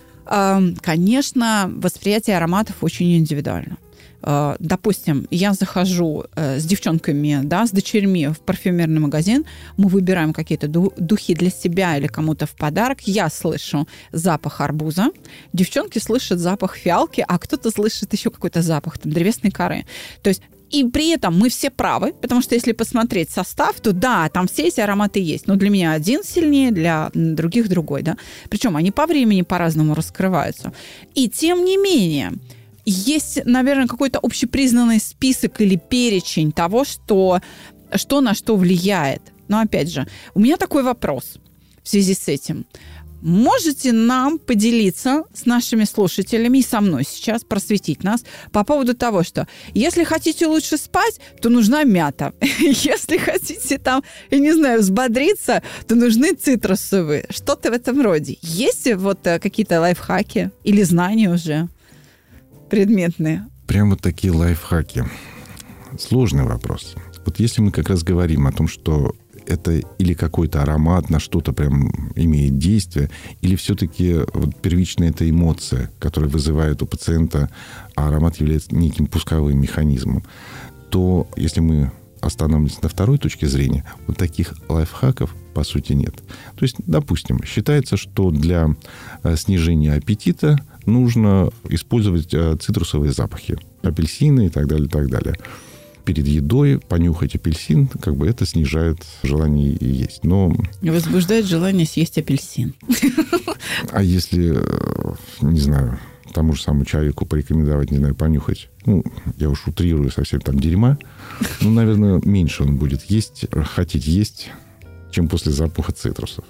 Конечно, 0.81 1.71
восприятие 1.77 2.37
ароматов 2.37 2.77
очень 2.81 3.17
индивидуально. 3.17 3.77
А, 4.27 4.57
Допустим, 4.59 5.27
я 5.31 5.53
захожу 5.53 6.25
э, 6.35 6.59
с 6.59 6.65
девчонками, 6.65 7.41
да, 7.43 7.67
с 7.67 7.71
дочерьми 7.71 8.29
в 8.29 8.41
парфюмерный 8.41 9.01
магазин, 9.01 9.45
мы 9.77 9.89
выбираем 9.89 10.33
какие-то 10.33 10.67
ду- 10.67 10.95
духи 10.97 11.35
для 11.35 11.51
себя 11.51 11.99
или 11.99 12.07
кому-то 12.07 12.47
в 12.47 12.57
подарок. 12.57 13.03
Я 13.03 13.29
слышу 13.29 13.87
запах 14.13 14.63
арбуза, 14.63 15.11
девчонки 15.53 15.99
слышат 15.99 16.39
запах 16.39 16.77
фиалки, 16.77 17.23
а 17.27 17.39
кто-то 17.39 17.71
слышит 17.71 18.13
еще 18.15 18.31
какой-то 18.31 18.63
запах 18.63 18.99
там, 18.99 19.13
древесной 19.13 19.51
коры. 19.51 19.85
То 20.23 20.31
есть 20.31 20.43
и 20.71 20.85
при 20.85 21.11
этом 21.11 21.39
мы 21.39 21.51
все 21.51 21.71
правы, 21.71 22.15
потому 22.15 22.41
что 22.41 22.55
если 22.55 22.73
посмотреть 22.73 23.31
состав, 23.31 23.79
то 23.81 23.93
да, 23.93 24.29
там 24.31 24.49
все 24.49 24.69
эти 24.69 24.81
ароматы 24.81 25.21
есть. 25.21 25.47
Но 25.47 25.57
для 25.57 25.69
меня 25.69 25.93
один 25.93 26.25
сильнее, 26.25 26.73
для 26.73 27.11
других 27.15 27.69
другой, 27.69 28.03
да. 28.03 28.17
Причем 28.49 28.75
они 28.77 28.91
по 28.91 29.07
времени 29.07 29.43
по-разному 29.43 29.95
раскрываются. 29.95 30.73
И 31.15 31.29
тем 31.29 31.65
не 31.65 31.77
менее, 31.77 32.33
есть, 32.85 33.45
наверное, 33.45 33.87
какой-то 33.87 34.19
общепризнанный 34.23 35.01
список 35.01 35.61
или 35.61 35.77
перечень 35.77 36.53
того, 36.53 36.85
что, 36.85 37.41
что 37.95 38.21
на 38.21 38.35
что 38.35 38.57
влияет. 38.57 39.23
Но 39.49 39.61
опять 39.61 39.91
же, 39.91 40.07
у 40.35 40.41
меня 40.41 40.57
такой 40.57 40.83
вопрос 40.83 41.37
в 41.83 41.89
связи 41.89 42.15
с 42.15 42.29
этим. 42.29 42.67
Можете 43.25 43.93
нам 43.93 44.39
поделиться 44.39 45.25
с 45.33 45.47
нашими 45.47 45.85
слушателями 45.85 46.59
и 46.59 46.63
со 46.63 46.83
мной 46.83 47.05
сейчас, 47.09 47.43
просветить 47.43 48.05
нас 48.05 48.23
по 48.53 48.65
поводу 48.65 48.95
того, 48.95 49.23
что 49.23 49.49
если 49.73 50.05
хотите 50.05 50.47
лучше 50.47 50.77
спать, 50.77 51.21
то 51.41 51.49
нужна 51.49 51.85
мята. 51.85 52.35
Если 52.59 53.17
хотите 53.17 53.79
там, 53.79 54.03
я 54.31 54.39
не 54.39 54.53
знаю, 54.53 54.81
взбодриться, 54.81 55.63
то 55.89 55.95
нужны 55.95 56.35
цитрусовые. 56.35 57.25
Что-то 57.31 57.71
в 57.71 57.73
этом 57.73 58.03
роде. 58.03 58.37
Есть 58.43 58.93
вот 58.93 59.27
э, 59.27 59.39
какие-то 59.39 59.81
лайфхаки 59.81 60.51
или 60.63 60.83
знания 60.83 61.31
уже 61.31 61.71
предметные? 62.75 63.47
Прям 63.69 63.91
вот 63.91 64.01
такие 64.01 64.33
лайфхаки. 64.33 65.05
Сложный 65.97 66.43
вопрос. 66.43 66.97
Вот 67.25 67.39
если 67.39 67.61
мы 67.61 67.71
как 67.71 67.89
раз 67.89 68.03
говорим 68.03 68.49
о 68.49 68.53
том, 68.53 68.67
что 68.67 69.15
это 69.47 69.75
или 69.99 70.13
какой-то 70.13 70.61
аромат 70.61 71.09
на 71.09 71.21
что-то 71.21 71.53
прям 71.53 71.89
имеет 72.17 72.59
действие, 72.59 73.11
или 73.43 73.55
все-таки 73.55 74.17
вот 74.33 74.61
первичная 74.61 75.11
это 75.11 75.29
эмоция, 75.31 75.93
которая 76.01 76.29
вызывает 76.29 76.83
у 76.83 76.87
пациента, 76.87 77.49
а 77.95 78.09
аромат 78.09 78.39
является 78.39 78.75
неким 78.75 79.07
пусковым 79.07 79.61
механизмом, 79.61 80.25
то 80.91 81.29
если 81.37 81.61
мы 81.61 81.93
остановимся 82.21 82.79
на 82.83 82.89
второй 82.89 83.19
точке 83.19 83.47
зрения, 83.47 83.85
вот 84.09 84.17
таких 84.17 84.53
лайфхаков 84.69 85.33
по 85.55 85.65
сути 85.65 85.93
нет. 85.93 86.15
То 86.57 86.65
есть, 86.65 86.77
допустим, 86.87 87.43
считается, 87.45 87.97
что 87.97 88.31
для 88.31 88.75
э, 89.23 89.37
снижения 89.37 89.95
аппетита 89.95 90.59
нужно 90.85 91.51
использовать 91.69 92.35
э, 92.35 92.57
цитрусовые 92.61 93.13
запахи, 93.13 93.57
апельсины 93.83 94.47
и 94.47 94.49
так 94.51 94.67
далее, 94.67 94.87
и 94.87 94.91
так 94.91 95.09
далее. 95.09 95.35
Перед 96.05 96.27
едой 96.27 96.81
понюхать 96.81 97.35
апельсин, 97.35 97.87
как 97.87 98.17
бы 98.17 98.27
это 98.27 98.45
снижает 98.45 98.99
желание 99.23 99.75
есть. 99.81 100.25
Но, 100.25 100.55
Возбуждает 100.83 101.47
желание 101.47 101.87
съесть 101.87 102.19
апельсин. 102.19 102.75
а 103.91 104.03
если, 104.03 104.55
э, 104.55 105.15
не 105.41 105.61
знаю, 105.61 105.99
тому 106.35 106.53
же 106.53 106.63
самому 106.63 106.85
человеку 106.85 107.25
порекомендовать, 107.25 107.91
не 107.91 107.99
знаю, 107.99 108.15
понюхать, 108.15 108.69
ну, 108.85 109.03
я 109.39 109.49
уж 109.49 109.67
утрирую 109.67 110.11
совсем 110.11 110.41
там 110.41 110.59
дерьма, 110.59 110.99
ну, 111.63 111.71
наверное, 111.71 112.21
меньше 112.25 112.65
он 112.65 112.77
будет 112.77 113.05
есть, 113.05 113.47
хотеть 113.75 114.07
есть, 114.07 114.51
чем 115.15 115.29
после 115.29 115.53
запаха 115.53 115.93
цитрусов. 115.93 116.45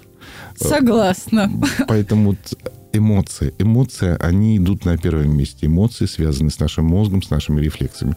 Согласна. 0.55 1.51
Поэтому 1.87 2.35
эмоции. 2.91 3.53
Эмоции, 3.59 4.17
они 4.19 4.57
идут 4.57 4.85
на 4.85 4.97
первом 4.97 5.37
месте. 5.37 5.67
Эмоции 5.67 6.05
связаны 6.05 6.49
с 6.49 6.59
нашим 6.59 6.85
мозгом, 6.85 7.21
с 7.21 7.29
нашими 7.29 7.61
рефлексами. 7.61 8.15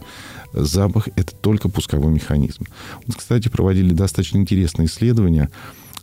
Запах– 0.53 1.07
это 1.15 1.35
только 1.35 1.69
пусковой 1.69 2.11
механизм. 2.11 2.65
Вот, 3.05 3.17
кстати, 3.17 3.47
проводили 3.49 3.93
достаточно 3.93 4.37
интересные 4.37 4.87
исследования 4.87 5.51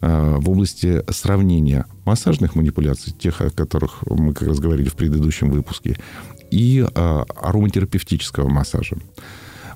а, 0.00 0.38
в 0.38 0.48
области 0.48 1.02
сравнения 1.10 1.86
массажных 2.04 2.54
манипуляций, 2.54 3.12
тех, 3.12 3.40
о 3.40 3.50
которых 3.50 4.04
мы 4.06 4.32
как 4.32 4.46
раз 4.46 4.60
говорили 4.60 4.88
в 4.88 4.94
предыдущем 4.94 5.50
выпуске, 5.50 5.96
и 6.52 6.86
а, 6.94 7.24
ароматерапевтического 7.34 8.48
массажа. 8.48 8.96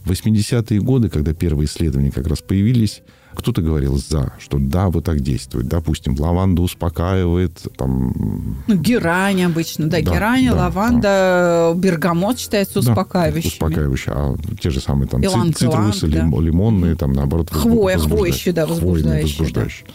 В 0.04 0.12
80-е 0.12 0.80
годы, 0.80 1.08
когда 1.08 1.34
первые 1.34 1.66
исследования 1.66 2.12
как 2.12 2.28
раз 2.28 2.40
появились, 2.40 3.02
кто-то 3.34 3.62
говорил 3.62 3.96
за, 3.96 4.32
что 4.38 4.58
да, 4.58 4.88
вот 4.88 5.04
так 5.04 5.20
действует. 5.20 5.66
Допустим, 5.68 6.16
лаванда 6.18 6.62
успокаивает, 6.62 7.58
там... 7.76 8.56
Ну, 8.66 8.76
герань 8.76 9.42
обычно, 9.44 9.88
да, 9.88 10.02
Да, 10.02 10.14
герань, 10.14 10.48
да, 10.48 10.54
лаванда, 10.56 11.72
бергамот 11.76 12.38
считается 12.38 12.82
да, 12.82 12.90
успокаивающими. 12.90 13.52
успокаивающие. 13.52 14.14
А 14.14 14.36
те 14.60 14.70
же 14.70 14.80
самые 14.80 15.08
там 15.08 15.24
Иланг-иланг, 15.24 15.56
цитрусы, 15.94 16.08
да. 16.08 16.18
лим- 16.24 16.40
лимонные, 16.40 16.96
там 16.96 17.12
наоборот... 17.12 17.50
Хвоя, 17.50 17.96
возбуждающие. 17.96 18.38
еще, 18.38 18.52
да, 18.52 18.66
Хвойные, 18.66 19.22
возбуждающие, 19.22 19.36
да. 19.38 19.44
возбуждающие. 19.44 19.86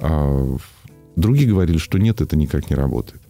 А, 0.00 0.56
другие 1.16 1.48
говорили, 1.48 1.78
что 1.78 1.98
нет, 1.98 2.20
это 2.20 2.36
никак 2.36 2.68
не 2.70 2.76
работает. 2.76 3.20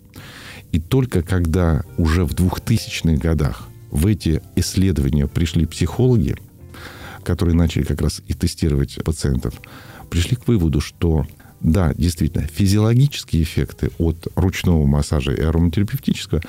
И 0.72 0.80
только 0.80 1.22
когда 1.22 1.82
уже 1.96 2.24
в 2.24 2.32
2000-х 2.32 3.16
годах 3.20 3.68
в 3.90 4.06
эти 4.06 4.42
исследования 4.56 5.26
пришли 5.26 5.64
психологи, 5.64 6.36
которые 7.26 7.56
начали 7.56 7.82
как 7.82 8.00
раз 8.00 8.22
и 8.26 8.32
тестировать 8.32 8.98
пациентов, 9.04 9.60
пришли 10.08 10.36
к 10.36 10.46
выводу, 10.46 10.80
что 10.80 11.26
да, 11.60 11.92
действительно, 11.94 12.46
физиологические 12.46 13.42
эффекты 13.42 13.90
от 13.98 14.28
ручного 14.36 14.86
массажа 14.86 15.32
и 15.32 15.40
ароматерапевтического 15.40 16.42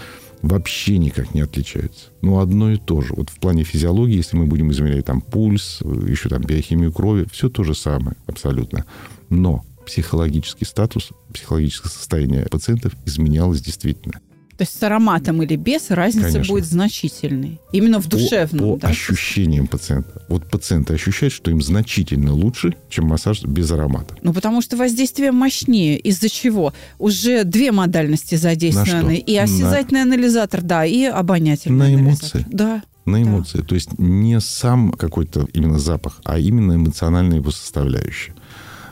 вообще 0.43 0.99
никак 0.99 1.33
не 1.33 1.41
отличаются. 1.41 2.07
Ну, 2.21 2.39
одно 2.39 2.71
и 2.71 2.77
то 2.77 3.01
же. 3.01 3.13
Вот 3.15 3.29
в 3.29 3.39
плане 3.39 3.63
физиологии, 3.63 4.17
если 4.17 4.37
мы 4.37 4.45
будем 4.45 4.71
измерять 4.71 5.05
там 5.05 5.21
пульс, 5.21 5.81
еще 5.81 6.29
там 6.29 6.43
биохимию 6.43 6.93
крови, 6.93 7.25
все 7.31 7.49
то 7.49 7.63
же 7.63 7.73
самое 7.73 8.15
абсолютно. 8.27 8.85
Но 9.29 9.65
психологический 9.85 10.65
статус, 10.65 11.09
психологическое 11.33 11.89
состояние 11.89 12.45
пациентов 12.45 12.93
изменялось 13.05 13.61
действительно. 13.61 14.19
То 14.57 14.63
есть 14.63 14.79
с 14.79 14.81
ароматом 14.81 15.43
или 15.43 15.55
без 15.55 15.91
разница 15.91 16.31
Конечно. 16.31 16.53
будет 16.53 16.65
значительной. 16.65 17.59
Именно 17.71 17.99
в 17.99 18.05
По- 18.05 18.09
душевном, 18.09 18.71
по, 18.71 18.77
да? 18.77 18.87
ощущениям 18.87 19.67
пациента. 19.67 20.23
Вот 20.29 20.49
пациенты 20.49 20.95
ощущают, 20.95 21.31
что 21.33 21.51
им 21.51 21.61
значительно 21.61 22.33
лучше, 22.33 22.73
чем 22.89 23.05
массаж 23.05 23.43
без 23.43 23.69
аромата. 23.69 24.15
Ну, 24.23 24.33
потому 24.33 24.61
что 24.61 24.75
воздействие 24.75 25.31
мощнее. 25.31 25.99
Из-за 25.99 26.29
чего? 26.29 26.73
Уже 26.97 27.43
две 27.43 27.71
модальности 27.71 28.33
задействованы. 28.33 29.03
На? 29.03 29.11
И 29.13 29.35
осязательный 29.35 30.01
анализатор, 30.01 30.61
да, 30.63 30.85
и 30.85 31.03
обонятельный 31.03 31.77
На 31.77 31.85
анализатор. 31.99 32.41
эмоции. 32.41 32.45
Да. 32.51 32.83
На 33.05 33.21
эмоции. 33.21 33.61
То 33.61 33.75
есть 33.75 33.97
не 33.99 34.39
сам 34.41 34.91
какой-то 34.91 35.47
именно 35.53 35.77
запах, 35.77 36.19
а 36.25 36.39
именно 36.39 36.73
эмоциональная 36.73 37.37
его 37.37 37.51
составляющая. 37.51 38.33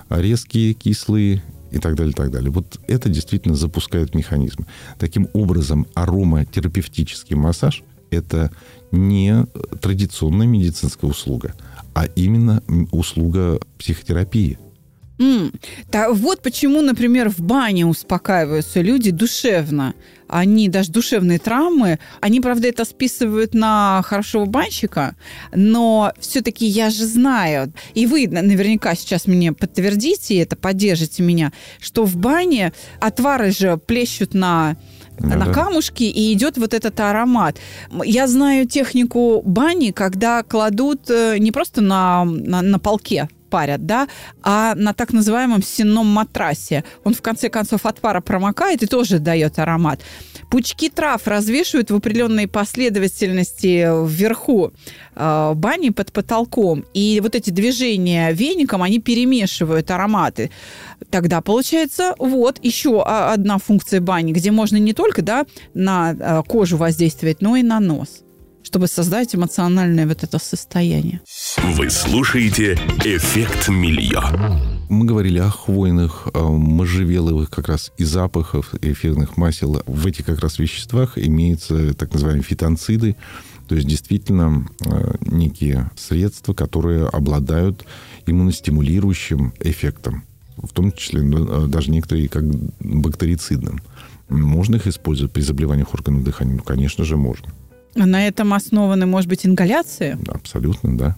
Резкие, 0.10 0.74
кислые 0.74 1.44
и 1.72 1.80
так 1.80 1.96
далее, 1.96 2.12
и 2.12 2.16
так 2.16 2.32
далее. 2.32 2.52
Вот 2.52 2.80
это 2.88 3.10
действительно 3.10 3.56
запускает 3.56 4.16
механизмы. 4.16 4.66
Таким 5.00 5.30
образом, 5.34 5.88
ароматерапевтический 5.94 7.36
массаж– 7.36 7.84
это 8.12 8.52
не 8.92 9.46
традиционная 9.82 10.48
медицинская 10.48 11.10
услуга, 11.10 11.54
а 11.94 12.06
именно 12.06 12.64
услуга 12.92 13.60
психотерапии. 13.78 14.58
Mm. 15.18 15.56
Да, 15.92 16.12
вот 16.12 16.42
почему, 16.42 16.82
например, 16.82 17.30
в 17.30 17.40
бане 17.40 17.86
успокаиваются 17.86 18.82
люди 18.82 19.12
душевно. 19.12 19.94
Они 20.28 20.70
даже 20.70 20.92
душевные 20.92 21.38
травмы, 21.38 22.00
они, 22.20 22.42
правда, 22.42 22.68
это 22.68 22.84
списывают 22.84 23.54
на 23.54 24.02
хорошего 24.04 24.46
банщика, 24.46 25.16
но 25.54 26.12
все-таки 26.20 26.66
я 26.66 26.90
же 26.90 27.06
знаю, 27.06 27.72
и 27.94 28.08
вы 28.08 28.28
наверняка 28.28 28.96
сейчас 28.96 29.28
мне 29.28 29.54
подтвердите 29.54 30.38
это, 30.40 30.56
поддержите 30.56 31.22
меня, 31.22 31.54
что 31.80 32.06
в 32.06 32.18
бане 32.18 32.74
отвары 33.00 33.52
же 33.52 33.78
плещут 33.78 34.34
на 34.34 34.78
да, 35.20 35.36
на 35.38 35.54
камушки, 35.54 36.04
и 36.04 36.34
идет 36.34 36.58
вот 36.58 36.74
этот 36.74 37.00
аромат. 37.00 37.58
Я 38.04 38.28
знаю 38.28 38.68
технику 38.68 39.42
бани, 39.46 39.92
когда 39.92 40.44
кладут 40.44 41.10
э, 41.10 41.38
не 41.38 41.52
просто 41.52 41.82
на, 41.82 42.26
на, 42.26 42.62
на 42.62 42.80
полке 42.80 43.30
парят, 43.56 43.86
да, 43.86 44.10
а 44.44 44.76
на 44.76 44.94
так 44.94 45.14
называемом 45.14 45.64
сенном 45.64 46.08
матрасе. 46.08 46.84
Он 47.06 47.14
в 47.14 47.22
конце 47.22 47.48
концов 47.50 47.86
от 47.86 48.02
пара 48.02 48.20
промокает 48.20 48.84
и 48.84 48.86
тоже 48.86 49.20
дает 49.20 49.60
аромат. 49.60 50.02
Пучки 50.52 50.90
трав 50.90 51.26
развешивают 51.26 51.90
в 51.90 51.96
определенной 51.96 52.50
последовательности 52.50 53.88
вверху 54.06 54.74
э, 55.16 55.54
бани 55.56 55.92
под 55.92 56.12
потолком. 56.12 56.84
И 56.94 57.22
вот 57.24 57.36
эти 57.36 57.50
движения 57.50 58.34
веником, 58.34 58.84
они 58.84 59.00
перемешивают 59.00 59.90
ароматы. 59.90 60.52
Тогда 61.10 61.40
получается 61.40 62.14
вот 62.20 62.60
еще 62.62 63.04
одна 63.04 63.58
функция 63.58 64.02
бани, 64.02 64.34
где 64.34 64.52
можно 64.52 64.76
не 64.76 64.94
только 64.94 65.22
да, 65.22 65.46
на 65.74 66.12
э, 66.12 66.44
кожу 66.46 66.76
воздействовать, 66.76 67.42
но 67.42 67.56
и 67.56 67.64
на 67.64 67.80
нос 67.80 68.25
чтобы 68.66 68.88
создать 68.88 69.36
эмоциональное 69.36 70.08
вот 70.08 70.24
это 70.24 70.40
состояние. 70.40 71.22
Вы 71.64 71.90
слушаете 71.92 72.74
«Эффект 73.04 73.70
Мильё». 73.70 74.22
Мы 74.90 75.06
говорили 75.06 75.38
о 75.38 75.50
хвойных, 75.50 76.28
можжевеловых 76.34 77.52
как 77.52 77.70
раз 77.70 77.92
и 77.98 78.04
запахов, 78.04 78.74
эфирных 78.82 79.38
масел. 79.38 79.82
В 79.86 80.08
этих 80.08 80.26
как 80.26 80.40
раз 80.40 80.58
веществах 80.58 81.18
имеются 81.18 81.94
так 81.94 82.12
называемые 82.12 82.44
фитонциды, 82.44 83.16
то 83.68 83.76
есть 83.76 83.88
действительно 83.88 84.68
э, 84.84 85.16
некие 85.22 85.90
средства, 85.96 86.54
которые 86.54 87.08
обладают 87.08 87.86
иммуностимулирующим 88.26 89.54
эффектом, 89.60 90.24
в 90.58 90.72
том 90.72 90.92
числе 90.92 91.22
ну, 91.22 91.66
э, 91.66 91.68
даже 91.68 91.92
некоторые 91.92 92.30
как 92.30 92.44
бактерицидным. 92.80 93.80
Можно 94.30 94.78
их 94.78 94.88
использовать 94.88 95.34
при 95.34 95.42
заболеваниях 95.42 95.94
органов 95.94 96.24
дыхания? 96.24 96.56
Ну, 96.56 96.64
конечно 96.64 97.06
же, 97.06 97.18
можно. 97.18 97.50
На 97.96 98.28
этом 98.28 98.54
основаны, 98.54 99.06
может 99.06 99.30
быть, 99.30 99.46
ингаляции? 99.46 100.18
Абсолютно, 100.28 100.98
да. 100.98 101.18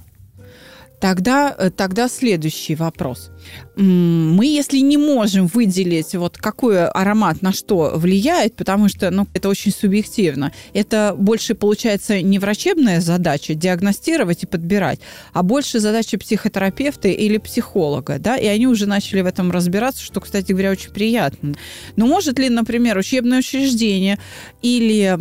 Тогда, 0.99 1.55
э, 1.55 1.69
тогда 1.69 2.07
следующий 2.07 2.73
вопрос. 2.75 3.29
Мы, 3.75 4.47
если 4.47 4.79
не 4.79 4.97
можем 4.97 5.45
выделить, 5.45 6.15
вот 6.15 6.37
какой 6.37 6.87
аромат 6.87 7.43
на 7.43 7.53
что 7.53 7.93
влияет, 7.95 8.55
потому 8.55 8.89
что 8.89 9.11
ну, 9.11 9.27
это 9.33 9.47
очень 9.47 9.71
субъективно, 9.71 10.51
это 10.73 11.15
больше 11.15 11.53
получается 11.53 12.21
не 12.23 12.39
врачебная 12.39 12.99
задача 12.99 13.53
диагностировать 13.53 14.43
и 14.43 14.47
подбирать, 14.47 14.99
а 15.33 15.43
больше 15.43 15.79
задача 15.79 16.17
психотерапевта 16.17 17.09
или 17.09 17.37
психолога, 17.37 18.17
да, 18.17 18.35
и 18.35 18.47
они 18.47 18.65
уже 18.65 18.87
начали 18.87 19.21
в 19.21 19.27
этом 19.27 19.51
разбираться, 19.51 20.03
что, 20.03 20.19
кстати 20.19 20.51
говоря, 20.51 20.71
очень 20.71 20.91
приятно. 20.91 21.53
Но 21.95 22.07
может 22.07 22.39
ли, 22.39 22.49
например, 22.49 22.97
учебное 22.97 23.39
учреждение 23.39 24.17
или 24.63 25.19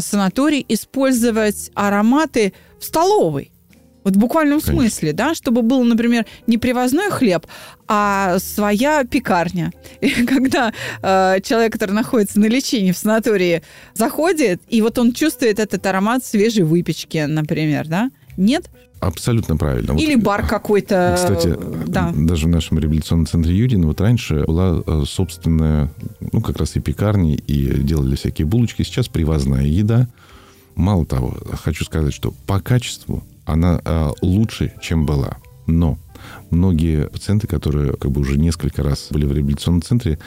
санаторий 0.00 0.64
использовать 0.68 1.72
ароматы 1.74 2.52
в 2.78 2.84
столовой? 2.84 3.50
Вот 4.08 4.16
в 4.16 4.18
буквальном 4.18 4.60
Конечно. 4.60 4.72
смысле, 4.72 5.12
да, 5.12 5.34
чтобы 5.34 5.60
был, 5.60 5.84
например, 5.84 6.24
не 6.46 6.56
привозной 6.56 7.10
хлеб, 7.10 7.46
а 7.88 8.38
своя 8.38 9.04
пекарня. 9.04 9.70
И 10.00 10.24
когда 10.24 10.72
э, 11.02 11.40
человек, 11.42 11.74
который 11.74 11.92
находится 11.92 12.40
на 12.40 12.46
лечении 12.46 12.92
в 12.92 12.96
санатории, 12.96 13.62
заходит, 13.92 14.62
и 14.68 14.80
вот 14.80 14.98
он 14.98 15.12
чувствует 15.12 15.58
этот 15.58 15.84
аромат 15.84 16.24
свежей 16.24 16.64
выпечки, 16.64 17.18
например, 17.18 17.86
да? 17.86 18.10
Нет? 18.38 18.70
Абсолютно 19.00 19.58
правильно. 19.58 19.92
Или 19.98 20.14
вот, 20.14 20.24
бар 20.24 20.46
какой-то. 20.46 21.12
Кстати, 21.16 21.54
да. 21.86 22.10
даже 22.14 22.46
в 22.46 22.48
нашем 22.48 22.78
реабилитационном 22.78 23.26
центре 23.26 23.54
Юдина 23.54 23.88
вот 23.88 24.00
раньше 24.00 24.44
была 24.46 24.82
э, 24.86 25.02
собственная, 25.06 25.92
ну, 26.32 26.40
как 26.40 26.56
раз 26.56 26.76
и 26.76 26.80
пекарни, 26.80 27.34
и 27.34 27.82
делали 27.82 28.16
всякие 28.16 28.46
булочки. 28.46 28.84
Сейчас 28.84 29.08
привозная 29.08 29.66
еда. 29.66 30.08
Мало 30.76 31.04
того, 31.04 31.36
хочу 31.62 31.84
сказать, 31.84 32.14
что 32.14 32.32
по 32.46 32.58
качеству 32.60 33.22
она 33.48 33.80
э, 33.84 34.10
лучше, 34.22 34.72
чем 34.80 35.06
была. 35.06 35.38
Но 35.66 35.98
многие 36.50 37.08
пациенты, 37.08 37.46
которые 37.46 37.94
как 37.94 38.10
бы 38.10 38.20
уже 38.20 38.38
несколько 38.38 38.82
раз 38.82 39.08
были 39.10 39.24
в 39.24 39.32
реабилитационном 39.32 39.82
центре, 39.82 40.18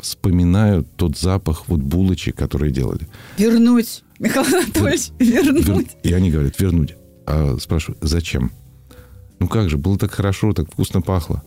вспоминают 0.00 0.88
тот 0.96 1.18
запах 1.18 1.68
вот 1.68 1.80
булочек, 1.80 2.36
которые 2.36 2.72
делали. 2.72 3.08
Вернуть, 3.36 4.04
Михаил 4.18 4.46
Анатольевич, 4.46 5.10
вернуть. 5.18 5.66
Вер... 5.66 5.84
И 6.04 6.12
они 6.12 6.30
говорят, 6.30 6.58
вернуть. 6.60 6.94
А 7.26 7.56
спрашиваю, 7.60 7.98
зачем? 8.00 8.52
Ну 9.40 9.48
как 9.48 9.68
же, 9.68 9.76
было 9.76 9.98
так 9.98 10.12
хорошо, 10.12 10.52
так 10.52 10.70
вкусно 10.70 11.02
пахло. 11.02 11.42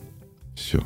Все. 0.54 0.82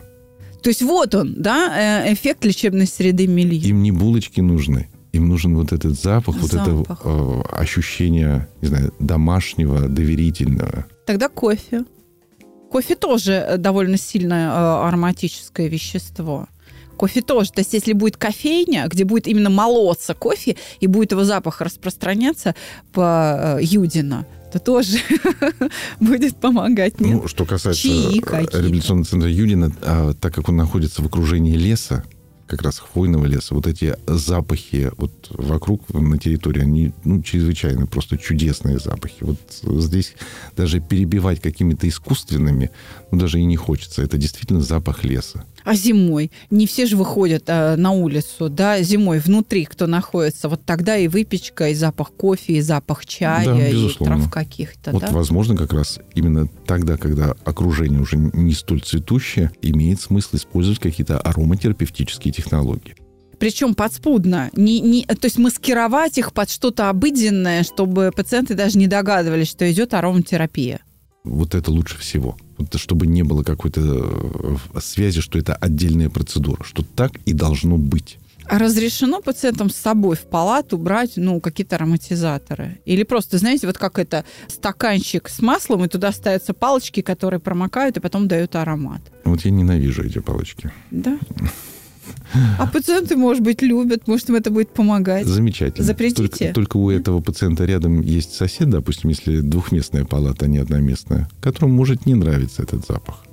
То 0.62 0.70
есть 0.70 0.82
вот 0.82 1.14
он, 1.14 1.34
да, 1.36 2.04
э, 2.04 2.12
эффект 2.12 2.44
лечебной 2.44 2.86
среды 2.86 3.26
мильи. 3.26 3.68
Им 3.68 3.82
не 3.82 3.92
булочки 3.92 4.40
нужны. 4.40 4.88
Им 5.16 5.28
нужен 5.28 5.56
вот 5.56 5.72
этот 5.72 5.98
запах, 5.98 6.36
запах. 6.36 6.42
вот 6.42 6.52
это 6.52 6.98
э, 7.04 7.42
ощущение, 7.52 8.48
не 8.60 8.68
знаю, 8.68 8.92
домашнего, 8.98 9.88
доверительного. 9.88 10.84
Тогда 11.06 11.28
кофе. 11.28 11.84
Кофе 12.70 12.96
тоже 12.96 13.32
э, 13.32 13.56
довольно 13.56 13.96
сильное 13.96 14.48
э, 14.48 14.52
ароматическое 14.88 15.68
вещество. 15.68 16.48
Кофе 16.96 17.22
тоже. 17.22 17.52
То 17.52 17.60
есть, 17.60 17.72
если 17.72 17.94
будет 17.94 18.18
кофейня, 18.18 18.86
где 18.88 19.04
будет 19.04 19.26
именно 19.26 19.48
молоться 19.50 20.14
кофе, 20.14 20.56
и 20.80 20.86
будет 20.86 21.12
его 21.12 21.24
запах 21.24 21.62
распространяться 21.62 22.54
по 22.92 23.58
э, 23.58 23.62
Юдина, 23.62 24.26
то 24.52 24.58
тоже 24.58 24.98
будет 26.00 26.36
помогать. 26.36 27.00
Нет? 27.00 27.22
Ну, 27.22 27.28
что 27.28 27.44
касается 27.44 27.82
Чаи 27.82 28.20
реабилитационного 28.20 29.06
центра 29.06 29.30
Юдина, 29.30 29.72
а, 29.82 30.12
так 30.14 30.34
как 30.34 30.48
он 30.48 30.56
находится 30.56 31.02
в 31.02 31.06
окружении 31.06 31.56
леса, 31.56 32.04
как 32.46 32.62
раз 32.62 32.78
хвойного 32.78 33.26
леса, 33.26 33.54
вот 33.54 33.66
эти 33.66 33.96
запахи 34.06 34.90
вот 34.96 35.12
вокруг 35.30 35.88
на 35.92 36.18
территории, 36.18 36.62
они 36.62 36.92
ну, 37.04 37.22
чрезвычайно 37.22 37.86
просто 37.86 38.18
чудесные 38.18 38.78
запахи. 38.78 39.22
Вот 39.22 39.38
здесь 39.82 40.14
даже 40.56 40.80
перебивать 40.80 41.40
какими-то 41.40 41.88
искусственными, 41.88 42.70
ну, 43.10 43.18
даже 43.18 43.40
и 43.40 43.44
не 43.44 43.56
хочется. 43.56 44.02
Это 44.02 44.16
действительно 44.16 44.60
запах 44.60 45.04
леса. 45.04 45.44
А 45.66 45.74
зимой? 45.74 46.30
Не 46.48 46.64
все 46.68 46.86
же 46.86 46.96
выходят 46.96 47.42
а, 47.48 47.76
на 47.76 47.90
улицу, 47.90 48.48
да, 48.48 48.80
зимой 48.82 49.18
внутри 49.18 49.64
кто 49.64 49.88
находится. 49.88 50.48
Вот 50.48 50.64
тогда 50.64 50.96
и 50.96 51.08
выпечка, 51.08 51.70
и 51.70 51.74
запах 51.74 52.12
кофе, 52.12 52.58
и 52.58 52.60
запах 52.60 53.04
чая, 53.04 53.44
да, 53.46 53.68
и 53.68 53.88
трав 53.98 54.30
каких-то. 54.30 54.92
Вот, 54.92 55.02
да? 55.02 55.08
возможно, 55.10 55.56
как 55.56 55.72
раз 55.72 55.98
именно 56.14 56.46
тогда, 56.66 56.96
когда 56.96 57.34
окружение 57.44 58.00
уже 58.00 58.16
не 58.16 58.52
столь 58.52 58.80
цветущее, 58.80 59.50
имеет 59.60 60.00
смысл 60.00 60.36
использовать 60.36 60.78
какие-то 60.78 61.18
ароматерапевтические 61.18 62.32
технологии. 62.32 62.94
Причем 63.40 63.74
подспудно. 63.74 64.50
Не, 64.52 64.78
не, 64.78 65.04
то 65.04 65.24
есть 65.24 65.36
маскировать 65.36 66.16
их 66.16 66.32
под 66.32 66.48
что-то 66.48 66.90
обыденное, 66.90 67.64
чтобы 67.64 68.12
пациенты 68.14 68.54
даже 68.54 68.78
не 68.78 68.86
догадывались, 68.86 69.48
что 69.48 69.68
идет 69.70 69.94
ароматерапия. 69.94 70.78
Вот 71.24 71.56
это 71.56 71.72
лучше 71.72 71.98
всего 71.98 72.36
чтобы 72.74 73.06
не 73.06 73.22
было 73.22 73.42
какой-то 73.42 73.80
э, 73.82 74.80
связи, 74.80 75.20
что 75.20 75.38
это 75.38 75.54
отдельная 75.54 76.10
процедура, 76.10 76.64
что 76.64 76.82
так 76.82 77.12
и 77.26 77.32
должно 77.32 77.76
быть. 77.76 78.18
А 78.48 78.58
разрешено 78.58 79.20
пациентам 79.20 79.70
с 79.70 79.76
собой 79.76 80.14
в 80.14 80.22
палату 80.22 80.78
брать, 80.78 81.14
ну, 81.16 81.40
какие-то 81.40 81.76
ароматизаторы? 81.76 82.78
Или 82.84 83.02
просто, 83.02 83.38
знаете, 83.38 83.66
вот 83.66 83.76
как 83.76 83.98
это, 83.98 84.24
стаканчик 84.46 85.28
с 85.28 85.40
маслом, 85.40 85.84
и 85.84 85.88
туда 85.88 86.12
ставятся 86.12 86.54
палочки, 86.54 87.02
которые 87.02 87.40
промокают, 87.40 87.96
и 87.96 88.00
потом 88.00 88.28
дают 88.28 88.54
аромат? 88.54 89.00
Вот 89.24 89.40
я 89.40 89.50
ненавижу 89.50 90.04
эти 90.04 90.20
палочки. 90.20 90.70
Да? 90.90 91.18
А 92.58 92.66
пациенты, 92.66 93.16
может 93.16 93.42
быть, 93.42 93.62
любят, 93.62 94.08
может, 94.08 94.28
им 94.28 94.34
это 94.36 94.50
будет 94.50 94.70
помогать. 94.70 95.26
Замечательно. 95.26 95.84
Запретите. 95.84 96.28
Только, 96.28 96.54
только 96.54 96.76
у 96.76 96.90
этого 96.90 97.20
пациента 97.20 97.64
рядом 97.64 98.00
есть 98.00 98.34
сосед, 98.34 98.70
допустим, 98.70 99.10
если 99.10 99.40
двухместная 99.40 100.04
палата, 100.04 100.46
а 100.46 100.48
не 100.48 100.58
одноместная, 100.58 101.28
которому 101.40 101.74
может 101.74 102.06
не 102.06 102.14
нравиться 102.14 102.62
этот 102.62 102.86
запах. 102.86 103.24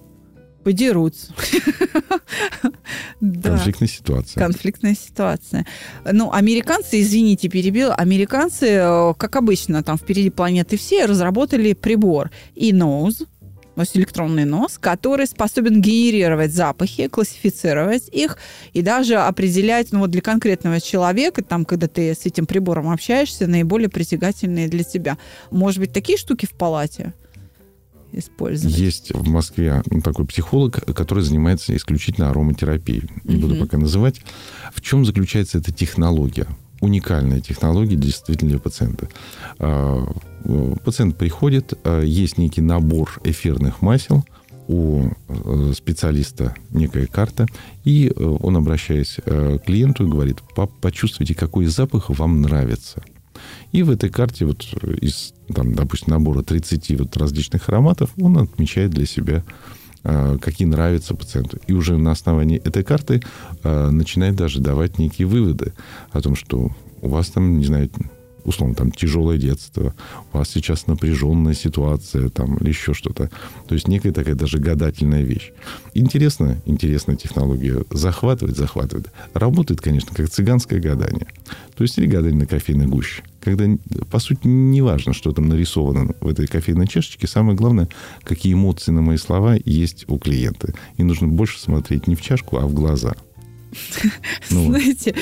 Подерутся. 0.64 1.34
Конфликтная 3.20 3.90
ситуация. 3.90 4.42
Конфликтная 4.42 4.96
ситуация. 4.96 5.66
Ну, 6.10 6.32
американцы, 6.32 7.02
извините, 7.02 7.50
перебил, 7.50 7.92
американцы, 7.96 8.68
э, 8.68 9.14
как 9.18 9.36
обычно, 9.36 9.84
там 9.84 9.98
впереди 9.98 10.30
планеты 10.30 10.78
все, 10.78 11.06
разработали 11.06 11.74
прибор 11.74 12.32
e-nose, 12.56 13.28
то 13.76 13.82
есть 13.82 13.98
электронный 13.98 14.46
нос, 14.46 14.78
который 14.80 15.26
способен 15.26 15.82
генерировать 15.82 16.54
запахи, 16.54 17.08
классифицировать 17.08 18.08
их 18.10 18.38
и 18.74 18.82
даже 18.82 19.16
определять, 19.16 19.92
ну 19.92 20.00
вот 20.00 20.12
для 20.12 20.22
конкретного 20.22 20.80
человека, 20.80 21.44
там, 21.44 21.66
когда 21.66 21.88
ты 21.88 22.14
с 22.14 22.26
этим 22.26 22.46
прибором 22.46 22.90
общаешься, 22.90 23.48
наиболее 23.48 23.90
притягательные 23.90 24.68
для 24.68 24.84
тебя. 24.84 25.18
Может 25.52 25.80
быть, 25.80 25.94
такие 25.94 26.18
штуки 26.18 26.46
в 26.46 26.52
палате? 26.52 27.14
использовать? 28.16 28.78
Есть 28.78 29.12
в 29.12 29.28
Москве 29.28 29.82
ну, 29.90 30.02
такой 30.02 30.26
психолог, 30.26 30.84
который 30.94 31.24
занимается 31.24 31.76
исключительно 31.76 32.30
ароматерапией. 32.30 33.10
Не 33.24 33.38
буду 33.38 33.56
пока 33.56 33.78
называть. 33.78 34.22
В 34.74 34.82
чем 34.82 35.04
заключается 35.04 35.58
эта 35.58 35.72
технология? 35.72 36.48
Уникальная 36.80 37.40
технология 37.40 37.96
действительно 37.96 38.52
для 38.52 38.60
пациента. 38.60 39.10
А, 40.46 40.76
пациент 40.84 41.18
приходит, 41.18 41.74
а, 41.84 42.02
есть 42.02 42.38
некий 42.38 42.62
набор 42.62 43.20
эфирных 43.24 43.82
масел, 43.82 44.24
у 44.68 45.10
э, 45.28 45.74
специалиста 45.76 46.56
некая 46.72 47.06
карта, 47.08 47.48
и 47.84 48.08
э, 48.08 48.24
он, 48.24 48.56
обращаясь 48.58 49.18
э, 49.26 49.58
к 49.58 49.66
клиенту, 49.66 50.08
говорит, 50.08 50.40
почувствуйте, 50.82 51.36
какой 51.36 51.66
запах 51.66 52.10
вам 52.10 52.42
нравится. 52.42 53.04
И 53.72 53.84
в 53.84 53.90
этой 53.90 54.10
карте 54.10 54.46
вот 54.46 54.64
из, 55.02 55.34
там, 55.54 55.74
допустим, 55.74 56.14
набора 56.14 56.44
30 56.44 57.00
вот 57.00 57.18
различных 57.18 57.68
ароматов 57.68 58.12
он 58.22 58.38
отмечает 58.38 58.92
для 58.92 59.06
себя, 59.06 59.44
какие 60.04 60.68
нравятся 60.68 61.16
пациенту. 61.16 61.58
И 61.68 61.74
уже 61.74 61.98
на 61.98 62.12
основании 62.12 62.58
этой 62.58 62.84
карты 62.84 63.22
начинает 63.64 64.36
даже 64.36 64.62
давать 64.62 65.00
некие 65.00 65.28
выводы 65.28 65.74
о 66.12 66.22
том, 66.22 66.36
что 66.36 66.72
у 67.02 67.10
вас 67.10 67.30
там, 67.30 67.58
не 67.58 67.66
знаю, 67.66 67.90
условно, 68.46 68.76
там, 68.76 68.92
тяжелое 68.92 69.38
детство, 69.38 69.94
у 70.32 70.38
вас 70.38 70.50
сейчас 70.50 70.88
напряженная 70.88 71.54
ситуация, 71.54 72.30
там, 72.30 72.58
или 72.58 72.70
еще 72.70 72.94
что-то. 72.94 73.30
То 73.68 73.76
есть 73.76 73.88
некая 73.88 74.12
такая 74.12 74.36
даже 74.36 74.60
гадательная 74.60 75.24
вещь. 75.24 75.52
Интересно, 75.94 76.62
интересная 76.66 77.16
технология. 77.16 77.84
Захватывает, 77.90 78.58
захватывает. 78.58 79.12
Работает, 79.34 79.82
конечно, 79.82 80.14
как 80.14 80.30
цыганское 80.30 80.80
гадание. 80.80 81.28
То 81.76 81.84
есть 81.84 81.98
или 81.98 82.08
гадание 82.08 82.42
на 82.42 82.46
кофейной 82.46 82.88
гуще. 82.88 83.24
Когда, 83.42 83.66
по 84.10 84.20
сути, 84.20 84.48
не 84.48 84.82
важно, 84.82 85.14
что 85.14 85.32
там 85.32 85.50
нарисовано 85.50 86.14
в 86.22 86.28
этой 86.28 86.48
кофейной 86.48 86.88
чашечке. 86.88 87.28
Самое 87.28 87.58
главное, 87.58 87.90
какие 88.24 88.54
эмоции 88.54 88.92
на 88.92 89.02
мои 89.02 89.18
слова 89.18 89.58
есть 89.66 90.06
у 90.08 90.18
клиента. 90.18 90.74
И 90.98 91.04
нужно 91.04 91.28
больше 91.28 91.60
смотреть 91.60 92.08
не 92.08 92.16
в 92.16 92.22
чашку, 92.22 92.58
а 92.58 92.68
в 92.68 92.74
глаза. 92.74 93.16
Ну. 94.50 94.68
Знаете, 94.68 95.16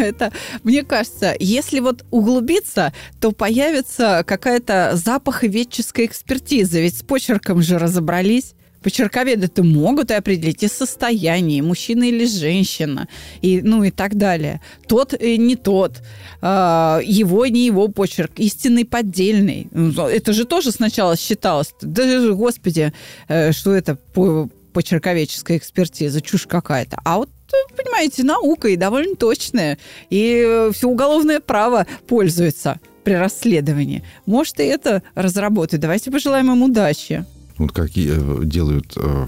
это, 0.00 0.32
мне 0.62 0.82
кажется, 0.82 1.34
если 1.38 1.80
вот 1.80 2.04
углубиться, 2.10 2.92
то 3.20 3.32
появится 3.32 4.24
какая-то 4.26 4.92
запаховедческая 4.94 6.06
экспертиза. 6.06 6.80
Ведь 6.80 6.98
с 6.98 7.02
почерком 7.02 7.62
же 7.62 7.78
разобрались. 7.78 8.54
Почерковеды-то 8.82 9.64
могут 9.64 10.12
и 10.12 10.14
определить 10.14 10.62
и 10.62 10.68
состояние, 10.68 11.62
мужчина 11.62 12.04
или 12.04 12.24
женщина, 12.24 13.08
и, 13.42 13.60
ну 13.60 13.82
и 13.82 13.90
так 13.90 14.14
далее. 14.14 14.60
Тот 14.86 15.20
и 15.20 15.36
не 15.36 15.56
тот, 15.56 16.00
э, 16.40 17.00
его 17.04 17.44
не 17.46 17.66
его 17.66 17.88
почерк, 17.88 18.38
истинный 18.38 18.84
поддельный. 18.84 19.66
Ну, 19.72 20.06
это 20.06 20.32
же 20.32 20.44
тоже 20.44 20.70
сначала 20.70 21.16
считалось. 21.16 21.74
Да, 21.82 22.28
господи, 22.30 22.92
э, 23.26 23.50
что 23.50 23.74
это 23.74 23.96
по 23.96 24.48
почерковедческая 24.72 25.56
экспертиза, 25.56 26.20
чушь 26.20 26.46
какая-то. 26.46 27.00
А 27.04 27.18
вот 27.18 27.30
понимаете, 27.76 28.24
наука 28.24 28.68
и 28.68 28.76
довольно 28.76 29.16
точная. 29.16 29.78
И 30.10 30.68
все 30.72 30.88
уголовное 30.88 31.40
право 31.40 31.86
пользуется 32.06 32.80
при 33.04 33.14
расследовании. 33.14 34.04
Может, 34.26 34.60
и 34.60 34.64
это 34.64 35.02
разработать. 35.14 35.80
Давайте 35.80 36.10
пожелаем 36.10 36.52
им 36.52 36.62
удачи. 36.62 37.24
Вот 37.56 37.72
как 37.72 37.90
э, 37.96 38.40
делают 38.44 38.92
э, 38.96 39.26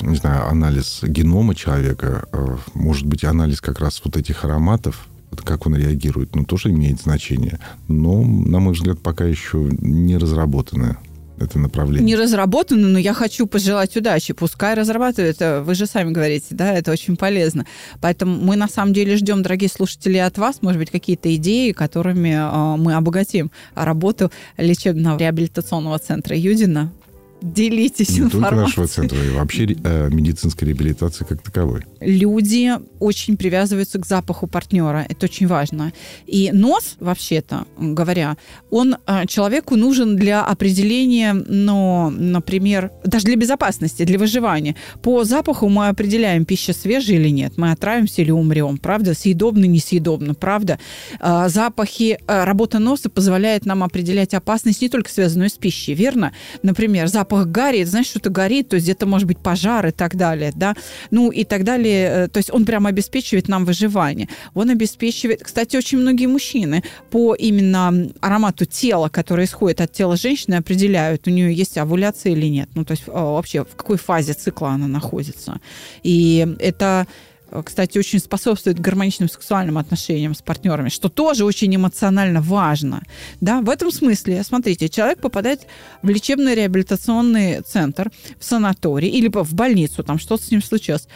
не 0.00 0.16
знаю, 0.16 0.48
анализ 0.48 1.00
генома 1.02 1.54
человека, 1.54 2.26
э, 2.32 2.56
может 2.74 3.06
быть, 3.06 3.24
анализ 3.24 3.60
как 3.60 3.80
раз 3.80 4.00
вот 4.04 4.16
этих 4.16 4.44
ароматов, 4.44 5.06
как 5.44 5.66
он 5.66 5.76
реагирует, 5.76 6.34
ну, 6.34 6.44
тоже 6.44 6.70
имеет 6.70 7.00
значение. 7.00 7.58
Но, 7.86 8.22
на 8.22 8.60
мой 8.60 8.74
взгляд, 8.74 9.00
пока 9.00 9.24
еще 9.24 9.68
не 9.78 10.16
разработанное 10.16 10.98
это 11.40 11.58
направление? 11.58 12.04
Не 12.06 12.16
разработано, 12.16 12.88
но 12.88 12.98
я 12.98 13.14
хочу 13.14 13.46
пожелать 13.46 13.96
удачи. 13.96 14.32
Пускай 14.34 14.74
разрабатывают. 14.74 15.38
Вы 15.64 15.74
же 15.74 15.86
сами 15.86 16.10
говорите, 16.10 16.46
да, 16.50 16.72
это 16.72 16.92
очень 16.92 17.16
полезно. 17.16 17.66
Поэтому 18.00 18.36
мы 18.36 18.56
на 18.56 18.68
самом 18.68 18.92
деле 18.92 19.16
ждем, 19.16 19.42
дорогие 19.42 19.70
слушатели, 19.70 20.18
от 20.18 20.38
вас, 20.38 20.62
может 20.62 20.78
быть, 20.78 20.90
какие-то 20.90 21.34
идеи, 21.36 21.72
которыми 21.72 22.30
э, 22.30 22.76
мы 22.76 22.94
обогатим 22.94 23.50
работу 23.74 24.30
лечебного 24.56 25.18
реабилитационного 25.18 25.98
центра 25.98 26.36
Юдина 26.36 26.92
делитесь 27.40 28.10
Не 28.10 28.24
информацией. 28.24 28.40
только 28.40 28.56
нашего 28.56 28.86
центра, 28.86 29.24
и 29.24 29.30
вообще 29.30 29.64
э, 29.84 30.08
медицинской 30.10 30.68
реабилитации 30.68 31.24
как 31.24 31.42
таковой. 31.42 31.84
Люди 32.00 32.72
очень 33.00 33.36
привязываются 33.36 33.98
к 33.98 34.06
запаху 34.06 34.46
партнера. 34.46 35.06
Это 35.08 35.26
очень 35.26 35.46
важно. 35.46 35.92
И 36.26 36.50
нос, 36.52 36.96
вообще-то 37.00 37.64
говоря, 37.78 38.36
он 38.70 38.96
э, 39.06 39.26
человеку 39.26 39.76
нужен 39.76 40.16
для 40.16 40.44
определения, 40.44 41.32
ну, 41.32 42.10
например, 42.10 42.90
даже 43.04 43.26
для 43.26 43.36
безопасности, 43.36 44.04
для 44.04 44.18
выживания. 44.18 44.76
По 45.02 45.24
запаху 45.24 45.68
мы 45.68 45.88
определяем, 45.88 46.44
пища 46.44 46.72
свежая 46.72 47.16
или 47.16 47.28
нет, 47.28 47.54
мы 47.56 47.72
отравимся 47.72 48.22
или 48.22 48.30
умрем, 48.30 48.78
правда? 48.78 49.14
Съедобно, 49.14 49.64
несъедобно, 49.64 50.34
правда? 50.34 50.78
Э, 51.20 51.48
запахи, 51.48 52.18
э, 52.26 52.44
работа 52.44 52.78
носа 52.78 53.08
позволяет 53.10 53.66
нам 53.66 53.82
определять 53.82 54.34
опасность 54.34 54.82
не 54.82 54.88
только 54.88 55.10
связанную 55.10 55.50
с 55.50 55.54
пищей, 55.54 55.94
верно? 55.94 56.32
Например, 56.62 57.08
запах 57.08 57.46
гари, 57.48 57.84
знаешь, 57.84 58.06
что-то 58.06 58.30
горит, 58.30 58.68
то 58.68 58.76
есть 58.76 58.86
где-то 58.86 59.06
может 59.06 59.26
быть 59.26 59.38
пожар 59.38 59.86
и 59.86 59.90
так 59.90 60.16
далее, 60.16 60.52
да, 60.54 60.74
ну 61.10 61.30
и 61.30 61.44
так 61.44 61.64
далее. 61.64 61.87
Э, 61.88 62.28
то 62.28 62.38
есть 62.38 62.50
он 62.52 62.64
прямо 62.64 62.90
обеспечивает 62.90 63.48
нам 63.48 63.64
выживание. 63.64 64.28
Он 64.54 64.70
обеспечивает, 64.70 65.42
кстати, 65.42 65.76
очень 65.76 65.98
многие 65.98 66.26
мужчины 66.26 66.82
по 67.10 67.34
именно 67.34 68.10
аромату 68.20 68.64
тела, 68.64 69.08
которое 69.08 69.44
исходит 69.44 69.80
от 69.80 69.92
тела 69.92 70.16
женщины, 70.16 70.56
определяют, 70.56 71.26
у 71.26 71.30
нее 71.30 71.52
есть 71.52 71.78
овуляция 71.78 72.32
или 72.32 72.46
нет. 72.46 72.68
Ну, 72.74 72.84
то 72.84 72.92
есть 72.92 73.04
а, 73.06 73.32
вообще 73.32 73.64
в 73.64 73.76
какой 73.76 73.96
фазе 73.96 74.32
цикла 74.32 74.70
она 74.70 74.86
находится. 74.86 75.60
И 76.02 76.46
это 76.58 77.06
Э, 77.50 77.62
кстати, 77.64 77.98
очень 77.98 78.18
способствует 78.18 78.78
гармоничным 78.78 79.28
сексуальным 79.28 79.78
отношениям 79.78 80.34
с 80.34 80.42
партнерами, 80.42 80.88
что 80.88 81.08
тоже 81.08 81.44
очень 81.44 81.74
эмоционально 81.74 82.40
важно. 82.40 83.02
Да? 83.40 83.60
В 83.60 83.70
этом 83.70 83.90
смысле, 83.90 84.42
смотрите, 84.44 84.88
человек 84.88 85.20
попадает 85.20 85.66
в 86.02 86.08
лечебный 86.08 86.54
реабилитационный 86.54 87.62
центр, 87.62 88.10
в 88.38 88.44
санаторий 88.44 89.08
или 89.08 89.28
в 89.28 89.54
больницу, 89.54 90.02
там 90.02 90.18
что-то 90.18 90.44
с 90.44 90.50
ним 90.50 90.62
случилось. 90.62 91.08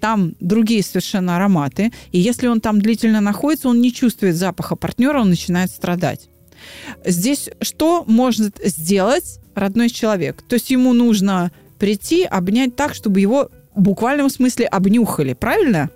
Там 0.00 0.34
другие 0.40 0.82
совершенно 0.82 1.36
ароматы, 1.36 1.92
и 2.12 2.18
если 2.18 2.46
он 2.46 2.60
там 2.60 2.80
длительно 2.80 3.20
находится, 3.20 3.68
он 3.68 3.80
не 3.80 3.92
чувствует 3.92 4.36
запаха 4.36 4.76
партнера, 4.76 5.20
он 5.20 5.30
начинает 5.30 5.70
страдать. 5.70 6.28
Здесь 7.04 7.50
что 7.60 8.04
может 8.06 8.60
сделать 8.64 9.40
родной 9.54 9.90
человек? 9.90 10.42
То 10.42 10.54
есть 10.54 10.70
ему 10.70 10.92
нужно 10.92 11.52
прийти, 11.78 12.24
обнять 12.24 12.76
так, 12.76 12.94
чтобы 12.94 13.20
его 13.20 13.50
буквальном 13.74 14.30
смысле 14.30 14.66
обнюхали, 14.66 15.34
правильно? 15.34 15.90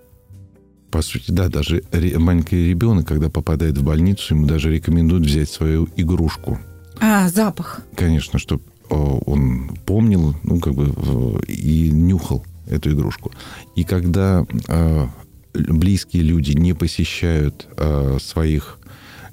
По 0.90 1.02
сути, 1.02 1.30
да, 1.30 1.48
даже 1.48 1.82
маленький 1.92 2.68
ребенок, 2.68 3.08
когда 3.08 3.28
попадает 3.28 3.76
в 3.76 3.82
больницу, 3.82 4.34
ему 4.34 4.46
даже 4.46 4.70
рекомендуют 4.70 5.26
взять 5.26 5.50
свою 5.50 5.88
игрушку. 5.96 6.58
А, 7.00 7.28
запах. 7.28 7.82
Конечно, 7.96 8.38
чтобы 8.38 8.62
он 8.88 9.76
помнил, 9.86 10.36
ну, 10.44 10.60
как 10.60 10.74
бы, 10.74 11.42
и 11.48 11.90
нюхал 11.90 12.44
эту 12.66 12.92
игрушку. 12.92 13.32
И 13.76 13.84
когда 13.84 14.46
э, 14.68 15.06
близкие 15.52 16.22
люди 16.22 16.52
не 16.52 16.72
посещают 16.72 17.66
э, 17.76 18.18
своих, 18.20 18.78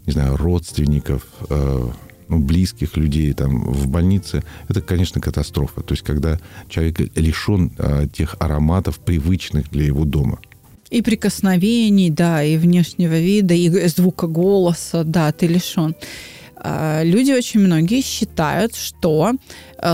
не 0.05 0.13
знаю, 0.13 0.37
родственников, 0.37 1.23
э, 1.49 1.87
ну, 2.27 2.39
близких 2.39 2.95
людей 2.95 3.33
там 3.33 3.63
в 3.65 3.87
больнице, 3.87 4.43
это, 4.69 4.81
конечно, 4.81 5.19
катастрофа. 5.19 5.81
То 5.81 5.93
есть, 5.93 6.03
когда 6.03 6.39
человек 6.69 6.99
лишен 7.17 7.73
а, 7.77 8.07
тех 8.07 8.37
ароматов, 8.39 8.99
привычных 8.99 9.69
для 9.69 9.83
его 9.83 10.05
дома. 10.05 10.39
И 10.89 11.01
прикосновений, 11.01 12.09
да, 12.09 12.41
и 12.41 12.55
внешнего 12.55 13.19
вида, 13.19 13.53
и 13.53 13.69
звука 13.87 14.27
голоса, 14.27 15.03
да, 15.03 15.33
ты 15.33 15.47
лишен. 15.47 15.93
Люди 16.63 17.33
очень 17.33 17.59
многие 17.59 18.01
считают, 18.01 18.75
что 18.75 19.33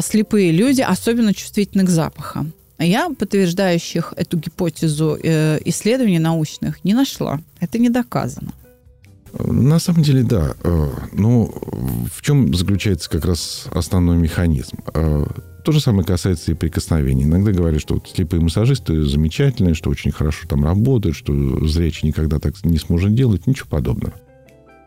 слепые 0.04 0.52
люди 0.52 0.82
особенно 0.82 1.34
чувствительны 1.34 1.86
к 1.86 1.90
запахам. 1.90 2.54
Я 2.80 3.10
подтверждающих 3.10 4.14
эту 4.16 4.38
гипотезу 4.38 5.18
э, 5.22 5.60
исследований 5.66 6.20
научных 6.20 6.84
не 6.84 6.94
нашла. 6.94 7.40
Это 7.60 7.80
не 7.80 7.90
доказано. 7.90 8.54
На 9.40 9.80
самом 9.80 10.04
деле, 10.04 10.24
да. 10.24 10.56
Э, 10.64 10.90
Но 11.14 11.20
ну, 11.20 11.54
в 12.14 12.22
чем 12.22 12.54
заключается 12.54 13.10
как 13.10 13.26
раз 13.26 13.66
основной 13.72 14.18
механизм? 14.18 14.78
Э, 14.94 15.26
то 15.64 15.72
же 15.72 15.82
самое 15.82 16.06
касается 16.06 16.52
и 16.52 16.56
прикосновений. 16.56 17.26
Иногда 17.26 17.52
говорят, 17.52 17.82
что 17.82 17.96
вот 17.96 18.08
слепые 18.08 18.42
массажисты 18.42 19.04
замечательные, 19.04 19.74
что 19.74 19.90
очень 19.90 20.12
хорошо 20.12 20.48
там 20.48 20.64
работают, 20.64 21.16
что 21.16 21.34
зрячий 21.68 22.08
никогда 22.08 22.40
так 22.40 22.54
не 22.64 22.78
сможет 22.78 23.16
делать. 23.16 23.48
Ничего 23.48 23.68
подобного. 23.70 24.14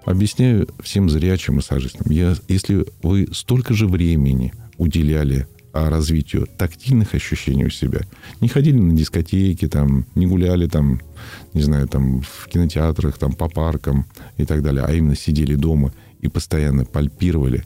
Объясняю 0.04 0.68
всем 0.82 1.10
зрячим 1.10 1.56
массажистам. 1.56 2.10
Я, 2.10 2.34
если 2.48 2.86
вы 3.02 3.28
столько 3.32 3.74
же 3.74 3.86
времени 3.86 4.52
уделяли 4.78 5.46
развитию 5.72 6.48
тактильных 6.58 7.14
ощущений 7.14 7.66
у 7.66 7.70
себя. 7.70 8.00
Не 8.40 8.48
ходили 8.48 8.76
на 8.76 8.94
дискотеки, 8.94 9.68
там, 9.68 10.06
не 10.14 10.26
гуляли 10.26 10.66
там, 10.66 11.00
не 11.54 11.62
знаю, 11.62 11.88
там, 11.88 12.22
в 12.22 12.48
кинотеатрах, 12.48 13.18
там, 13.18 13.32
по 13.32 13.48
паркам 13.48 14.06
и 14.36 14.44
так 14.44 14.62
далее, 14.62 14.84
а 14.84 14.92
именно 14.92 15.16
сидели 15.16 15.54
дома 15.54 15.92
и 16.20 16.28
постоянно 16.28 16.84
пальпировали 16.84 17.64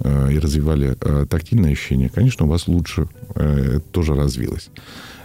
э, 0.00 0.32
и 0.32 0.38
развивали 0.38 0.96
э, 1.00 1.26
тактильное 1.28 1.72
ощущение, 1.72 2.08
конечно, 2.08 2.46
у 2.46 2.48
вас 2.48 2.68
лучше 2.68 3.08
э, 3.34 3.80
тоже 3.92 4.14
развилось. 4.14 4.70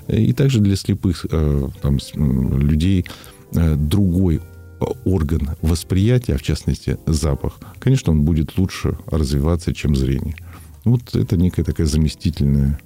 И 0.08 0.34
также 0.34 0.60
для 0.60 0.76
слепых 0.76 1.26
э, 1.30 1.70
там, 1.82 1.98
людей 2.16 3.06
э, 3.54 3.76
другой 3.76 4.42
орган 5.06 5.52
восприятия, 5.62 6.36
а 6.36 6.38
в 6.38 6.44
частности 6.44 6.98
запах, 7.06 7.60
конечно, 7.80 8.12
он 8.12 8.24
будет 8.24 8.58
лучше 8.58 8.98
развиваться, 9.08 9.74
чем 9.74 9.96
зрение. 9.96 10.36
Вот 10.84 11.16
это 11.16 11.38
некая 11.38 11.64
такая 11.64 11.88
заместительная 11.88 12.80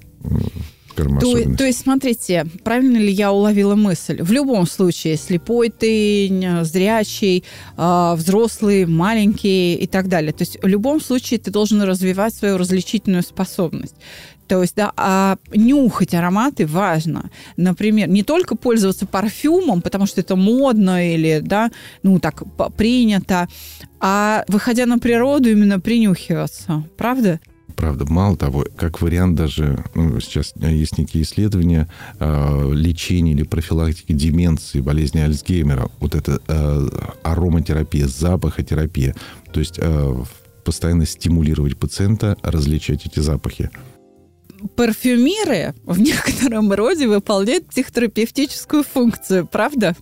то, 0.97 1.55
то 1.57 1.63
есть, 1.63 1.81
смотрите, 1.81 2.47
правильно 2.63 2.97
ли 2.97 3.11
я 3.11 3.31
уловила 3.31 3.75
мысль? 3.75 4.21
В 4.21 4.31
любом 4.31 4.65
случае, 4.65 5.15
слепой 5.15 5.69
ты, 5.69 6.59
зрячий, 6.63 7.43
а, 7.75 8.15
взрослый, 8.15 8.87
маленький 8.87 9.75
и 9.75 9.85
так 9.85 10.07
далее. 10.07 10.33
То 10.33 10.41
есть 10.41 10.57
в 10.61 10.65
любом 10.65 10.99
случае 10.99 11.39
ты 11.39 11.51
должен 11.51 11.81
развивать 11.83 12.33
свою 12.33 12.57
различительную 12.57 13.21
способность. 13.21 13.95
То 14.47 14.61
есть, 14.61 14.75
да, 14.75 14.91
а 14.95 15.37
нюхать 15.53 16.13
ароматы 16.13 16.65
важно. 16.65 17.29
Например, 17.57 18.07
не 18.07 18.23
только 18.23 18.55
пользоваться 18.55 19.05
парфюмом, 19.05 19.81
потому 19.81 20.07
что 20.07 20.21
это 20.21 20.35
модно 20.35 21.13
или, 21.13 21.41
да, 21.43 21.69
ну, 22.01 22.19
так 22.19 22.43
принято, 22.75 23.47
а 23.99 24.45
выходя 24.47 24.85
на 24.85 24.99
природу, 24.99 25.51
именно 25.51 25.79
принюхиваться. 25.79 26.83
Правда? 26.97 27.39
Правда, 27.77 28.05
мало 28.11 28.35
того, 28.35 28.65
как 28.75 29.01
вариант 29.01 29.35
даже, 29.35 29.85
ну, 29.93 30.19
сейчас 30.19 30.53
есть 30.57 30.97
некие 30.97 31.21
исследования 31.21 31.87
э, 32.19 32.71
лечения 32.73 33.33
или 33.33 33.43
профилактики 33.43 34.13
деменции, 34.13 34.81
болезни 34.81 35.19
Альцгеймера, 35.19 35.91
вот 35.99 36.15
это 36.15 36.41
э, 36.47 36.89
ароматерапия, 37.21 38.07
запахотерапия, 38.07 39.15
то 39.53 39.59
есть 39.59 39.75
э, 39.77 40.23
постоянно 40.65 41.05
стимулировать 41.05 41.77
пациента 41.77 42.35
различать 42.41 43.05
эти 43.05 43.19
запахи 43.19 43.69
парфюмеры 44.75 45.73
в 45.83 45.99
некотором 45.99 46.71
роде 46.71 47.07
выполняют 47.07 47.67
психотерапевтическую 47.67 48.83
функцию, 48.83 49.47
правда? 49.47 49.95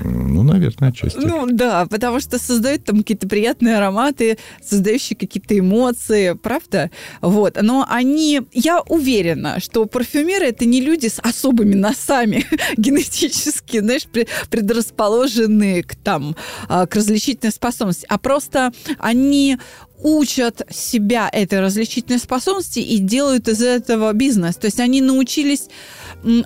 Ну, 0.00 0.42
наверное, 0.42 0.90
отчасти. 0.90 1.18
Ну, 1.18 1.46
да, 1.46 1.86
потому 1.86 2.20
что 2.20 2.38
создают 2.38 2.84
там 2.84 2.98
какие-то 2.98 3.28
приятные 3.28 3.76
ароматы, 3.76 4.38
создающие 4.62 5.16
какие-то 5.16 5.58
эмоции, 5.58 6.32
правда? 6.32 6.90
Вот. 7.20 7.58
Но 7.60 7.86
они... 7.88 8.42
Я 8.52 8.80
уверена, 8.80 9.60
что 9.60 9.86
парфюмеры— 9.86 10.46
это 10.46 10.64
не 10.64 10.80
люди 10.80 11.08
с 11.08 11.18
особыми 11.20 11.74
носами 11.74 12.46
генетически, 12.76 13.80
знаешь, 13.80 14.06
предрасположенные 14.50 15.82
к, 15.82 15.94
там, 15.96 16.36
а, 16.68 16.86
к 16.86 16.96
различительной 16.96 17.52
способности, 17.52 18.06
а 18.08 18.18
просто 18.18 18.72
они 18.98 19.58
учат 20.02 20.62
себя 20.70 21.28
этой 21.32 21.60
различительной 21.60 22.18
способности 22.18 22.80
и 22.80 22.98
делают 22.98 23.48
из 23.48 23.62
этого 23.62 24.12
бизнес. 24.12 24.56
То 24.56 24.66
есть 24.66 24.80
они 24.80 25.00
научились 25.00 25.68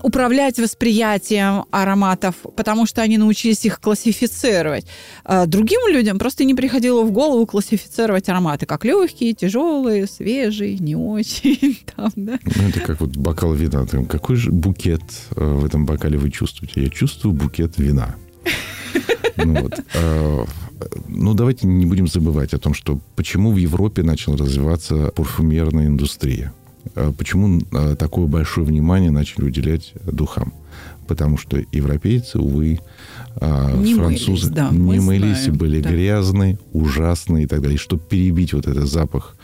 управлять 0.02 0.58
восприятием 0.58 1.64
ароматов, 1.70 2.34
потому 2.56 2.86
что 2.86 3.02
они 3.02 3.18
научились 3.18 3.64
их 3.64 3.80
классифицировать. 3.80 4.86
А 5.24 5.46
другим 5.46 5.80
людям 5.88 6.18
просто 6.18 6.44
не 6.44 6.54
приходило 6.54 7.02
в 7.02 7.10
голову 7.10 7.46
классифицировать 7.46 8.28
ароматы 8.28 8.66
как 8.66 8.84
легкие, 8.84 9.34
тяжелые, 9.34 10.06
свежие, 10.06 10.78
не 10.78 10.96
очень. 10.96 11.78
Там, 11.96 12.10
да? 12.16 12.38
ну, 12.44 12.68
это 12.68 12.80
как 12.80 13.00
вот 13.00 13.16
бокал 13.16 13.52
вина. 13.52 13.86
Какой 14.08 14.36
же 14.36 14.50
букет 14.50 15.02
э, 15.34 15.44
в 15.44 15.64
этом 15.64 15.84
бокале 15.84 16.18
вы 16.18 16.30
чувствуете? 16.30 16.82
Я 16.82 16.88
чувствую 16.88 17.34
букет 17.34 17.78
вина. 17.78 18.16
Ну, 19.38 19.60
вот. 19.60 19.74
А, 20.78 20.86
ну, 21.08 21.34
давайте 21.34 21.66
не 21.66 21.86
будем 21.86 22.06
забывать 22.06 22.54
о 22.54 22.58
том, 22.58 22.74
что 22.74 23.00
почему 23.14 23.52
в 23.52 23.56
Европе 23.56 24.02
начала 24.02 24.36
развиваться 24.36 25.12
парфюмерная 25.14 25.86
индустрия. 25.86 26.52
А 26.94 27.12
почему 27.12 27.60
а, 27.72 27.96
такое 27.96 28.26
большое 28.26 28.66
внимание 28.66 29.10
начали 29.10 29.44
уделять 29.44 29.92
духам? 30.04 30.52
Потому 31.08 31.38
что 31.38 31.62
европейцы, 31.70 32.40
увы, 32.40 32.80
не 33.40 33.94
французы 33.94 34.48
мылись, 34.48 34.48
да, 34.48 34.70
не 34.72 34.98
мылись, 34.98 35.42
знаем, 35.44 35.56
были 35.56 35.80
да. 35.80 35.90
грязные, 35.90 36.58
ужасные 36.72 37.44
и 37.44 37.46
так 37.46 37.60
далее. 37.60 37.76
И 37.76 37.78
чтобы 37.78 38.02
перебить 38.02 38.52
вот 38.52 38.66
этот 38.66 38.88
запах, 38.90 39.36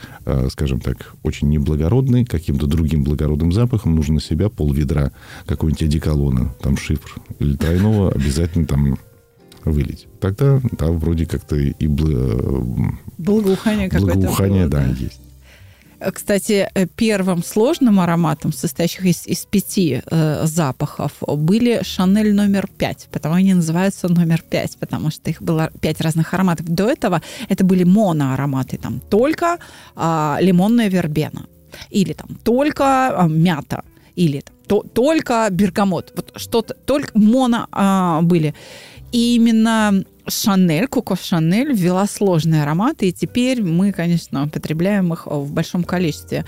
скажем 0.51 0.81
так, 0.81 1.15
очень 1.23 1.49
неблагородный, 1.51 2.25
каким-то 2.25 2.67
другим 2.67 3.05
благородным 3.05 3.53
запахом, 3.53 3.95
нужно 3.95 4.15
на 4.15 4.21
себя 4.21 4.49
пол 4.49 4.73
ведра 4.73 5.13
какой-нибудь 5.47 5.85
одеколона, 5.85 6.53
там 6.61 6.77
шифр 6.77 7.21
или 7.39 7.55
тройного, 7.55 8.11
обязательно 8.11 8.67
там 8.67 8.99
вылить. 9.65 10.07
Тогда, 10.21 10.61
да, 10.79 10.87
вроде 10.87 11.27
как-то 11.27 11.57
и 11.57 11.87
благоухание, 13.19 13.89
благоухание 13.89 14.69
да, 14.69 14.81
да, 14.81 14.87
есть. 14.87 15.21
Кстати, 16.13 16.69
первым 16.97 17.45
сложным 17.45 18.01
ароматом, 18.01 18.53
состоящим 18.53 19.05
из, 19.05 19.27
из 19.27 19.45
пяти 19.45 20.03
э, 20.05 20.47
запахов, 20.47 21.13
были 21.21 21.83
Шанель 21.85 22.35
номер 22.35 22.69
пять, 22.79 23.09
потому 23.13 23.37
они 23.37 23.55
называются 23.55 24.09
номер 24.09 24.43
пять, 24.43 24.77
потому 24.79 25.11
что 25.11 25.31
их 25.31 25.41
было 25.41 25.71
пять 25.81 26.01
разных 26.01 26.35
ароматов. 26.35 26.67
До 26.67 26.89
этого 26.89 27.23
это 27.49 27.65
были 27.65 27.85
моноароматы, 27.85 28.79
там 28.79 29.01
только 29.01 29.59
э, 29.95 30.37
лимонная 30.41 30.89
вербена, 30.89 31.47
или 31.91 32.15
там 32.15 32.37
только 32.43 33.15
э, 33.17 33.29
мята, 33.29 33.85
или 34.17 34.41
там, 34.41 34.57
то, 34.67 34.83
только 34.83 35.49
бергамот. 35.51 36.13
Вот 36.17 36.33
что-то, 36.37 36.75
только 36.75 37.17
моно 37.19 37.69
э, 37.73 38.21
были. 38.23 38.55
И 39.13 39.37
именно 39.37 40.05
Шанель, 40.27 40.89
Коко 40.89 41.17
Шанель 41.17 41.73
ввела 41.73 42.07
сложные 42.07 42.63
ароматы, 42.63 43.09
и 43.09 43.13
теперь 43.13 43.63
мы, 43.63 43.93
конечно, 43.93 44.49
потребляем 44.49 45.13
их 45.13 45.27
в 45.27 45.53
большом 45.53 45.85
количестве. 45.85 46.45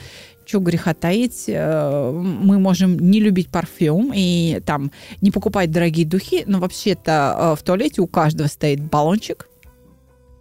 Чего 0.46 0.62
греха 0.62 0.92
таить, 0.92 1.44
э, 1.46 2.10
мы 2.12 2.58
можем 2.58 2.98
не 2.98 3.20
любить 3.20 3.48
парфюм 3.48 4.12
и 4.14 4.60
там 4.66 4.90
не 5.22 5.30
покупать 5.30 5.70
дорогие 5.70 6.06
духи, 6.06 6.44
но 6.46 6.58
вообще-то 6.58 7.36
э, 7.54 7.60
в 7.60 7.62
туалете 7.62 8.02
у 8.02 8.06
каждого 8.06 8.46
стоит 8.48 8.80
баллончик, 8.82 9.48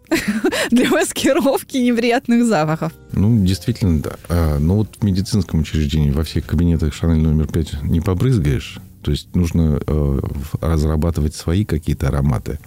для 0.72 0.90
маскировки 0.90 1.78
неприятных 1.78 2.46
запахов. 2.46 2.94
Ну, 3.12 3.44
действительно, 3.46 4.02
да. 4.02 4.12
А, 4.30 4.60
но 4.60 4.78
вот 4.78 4.98
в 5.00 5.04
медицинском 5.04 5.62
учреждении 5.62 6.12
во 6.12 6.24
всех 6.24 6.46
кабинетах 6.46 6.94
Шанель 6.94 7.22
номер 7.22 7.48
пять 7.48 7.82
не 7.84 8.02
побрызгаешь, 8.02 8.80
то 9.04 9.12
есть 9.12 9.36
нужно 9.36 9.80
э, 9.86 10.20
разрабатывать 10.62 11.36
свои 11.36 11.66
какие-то 11.66 12.08
ароматы. 12.08 12.60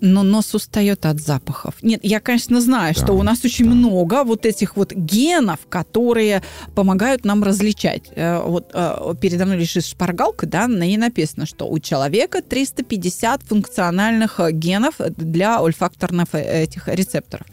Но 0.00 0.22
нос 0.22 0.54
устает 0.54 1.06
от 1.06 1.20
запахов. 1.20 1.74
Нет, 1.82 2.00
я, 2.04 2.20
конечно, 2.20 2.60
знаю, 2.60 2.94
да, 2.94 3.02
что 3.02 3.12
у 3.14 3.22
нас 3.22 3.44
очень 3.44 3.64
да. 3.64 3.72
много 3.72 4.22
вот 4.22 4.46
этих 4.46 4.76
вот 4.76 4.92
генов, 4.92 5.60
которые 5.68 6.42
помогают 6.76 7.24
нам 7.24 7.42
различать. 7.42 8.04
Э, 8.14 8.40
вот 8.44 8.70
э, 8.72 9.14
передо 9.20 9.44
мной 9.44 9.58
лежит 9.58 9.84
шпаргалка, 9.84 10.46
да, 10.46 10.68
на 10.68 10.84
ней 10.84 10.98
написано, 10.98 11.46
что 11.46 11.68
у 11.68 11.80
человека 11.80 12.42
350 12.42 13.42
функциональных 13.42 14.38
э, 14.38 14.52
генов 14.52 14.94
для 15.16 15.60
ольфакторных 15.60 16.28
этих 16.32 16.86
рецепторов. 16.86 17.46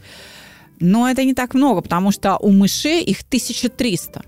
Но 0.79 1.09
это 1.09 1.23
не 1.23 1.33
так 1.33 1.55
много, 1.55 1.81
потому 1.81 2.11
что 2.11 2.37
у 2.37 2.51
мышей 2.51 3.03
их 3.03 3.21
1300. 3.21 4.23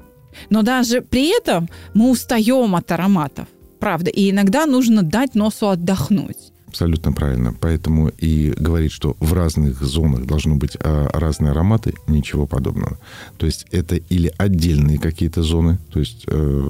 Но 0.49 0.61
даже 0.63 1.01
при 1.01 1.37
этом 1.37 1.69
мы 1.93 2.09
устаем 2.09 2.75
от 2.75 2.91
ароматов. 2.91 3.47
Правда. 3.79 4.09
И 4.09 4.31
иногда 4.31 4.65
нужно 4.65 5.03
дать 5.03 5.35
носу 5.35 5.69
отдохнуть. 5.69 6.51
Абсолютно 6.67 7.13
правильно. 7.13 7.55
Поэтому 7.59 8.09
и 8.09 8.53
говорить, 8.57 8.91
что 8.91 9.15
в 9.19 9.33
разных 9.33 9.81
зонах 9.81 10.25
должны 10.25 10.55
быть 10.55 10.77
а, 10.79 11.07
разные 11.13 11.51
ароматы, 11.51 11.93
ничего 12.07 12.45
подобного. 12.45 12.97
То 13.37 13.45
есть 13.45 13.65
это 13.71 13.95
или 13.95 14.31
отдельные 14.37 14.97
какие-то 14.97 15.43
зоны, 15.43 15.79
то 15.91 15.99
есть 15.99 16.25
э, 16.27 16.69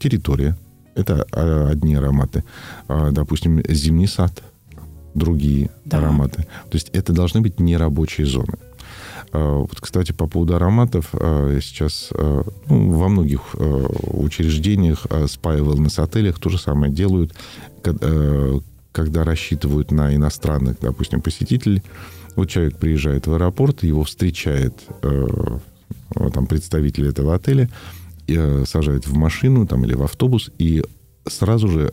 территория, 0.00 0.58
это 0.96 1.26
а, 1.30 1.68
одни 1.70 1.94
ароматы. 1.94 2.42
А, 2.88 3.12
допустим, 3.12 3.62
зимний 3.68 4.08
сад, 4.08 4.42
другие 5.14 5.70
да. 5.84 5.98
ароматы. 5.98 6.42
То 6.70 6.74
есть 6.74 6.90
это 6.92 7.12
должны 7.12 7.40
быть 7.40 7.60
нерабочие 7.60 8.26
зоны. 8.26 8.58
А, 9.34 9.58
вот, 9.58 9.80
кстати, 9.80 10.12
по 10.12 10.28
поводу 10.28 10.54
ароматов, 10.54 11.10
а, 11.12 11.58
сейчас 11.60 12.10
а, 12.12 12.44
ну, 12.68 12.92
во 12.92 13.08
многих 13.08 13.54
учреждениях, 13.54 15.06
спа 15.26 15.56
и 15.56 15.60
wellness-отелях 15.60 16.38
то 16.38 16.50
же 16.50 16.58
самое 16.58 16.92
делают, 16.92 17.34
когда 18.92 19.24
рассчитывают 19.24 19.90
на 19.90 20.14
иностранных, 20.14 20.76
допустим, 20.80 21.20
посетителей. 21.20 21.82
Вот 22.36 22.48
человек 22.48 22.78
приезжает 22.78 23.26
в 23.26 23.34
аэропорт, 23.34 23.82
его 23.82 24.04
встречает 24.04 24.74
там, 25.02 26.46
представитель 26.46 27.08
этого 27.08 27.34
отеля, 27.34 27.68
сажает 28.66 29.06
в 29.06 29.14
машину 29.14 29.66
там, 29.66 29.84
или 29.84 29.94
в 29.94 30.02
автобус, 30.02 30.50
и 30.58 30.84
сразу 31.26 31.68
же 31.68 31.92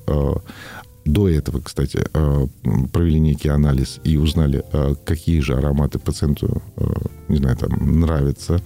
до 1.05 1.27
этого, 1.27 1.61
кстати, 1.61 1.99
э, 2.13 2.47
провели 2.91 3.19
некий 3.19 3.49
анализ 3.49 3.99
и 4.03 4.17
узнали, 4.17 4.63
э, 4.71 4.95
какие 5.03 5.39
же 5.39 5.55
ароматы 5.55 5.99
пациенту, 5.99 6.61
э, 6.77 6.83
не 7.27 7.37
знаю, 7.37 7.57
там, 7.57 7.99
нравятся, 7.99 8.61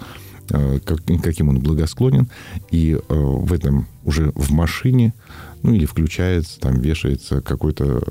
каким 0.45 1.49
он 1.49 1.59
благосклонен. 1.59 2.29
И 2.69 2.99
в 3.09 3.51
этом 3.51 3.87
уже 4.03 4.31
в 4.35 4.51
машине, 4.51 5.15
ну 5.63 5.73
или 5.73 5.85
включается, 5.85 6.59
там 6.59 6.79
вешается 6.79 7.41
какой-то 7.41 8.03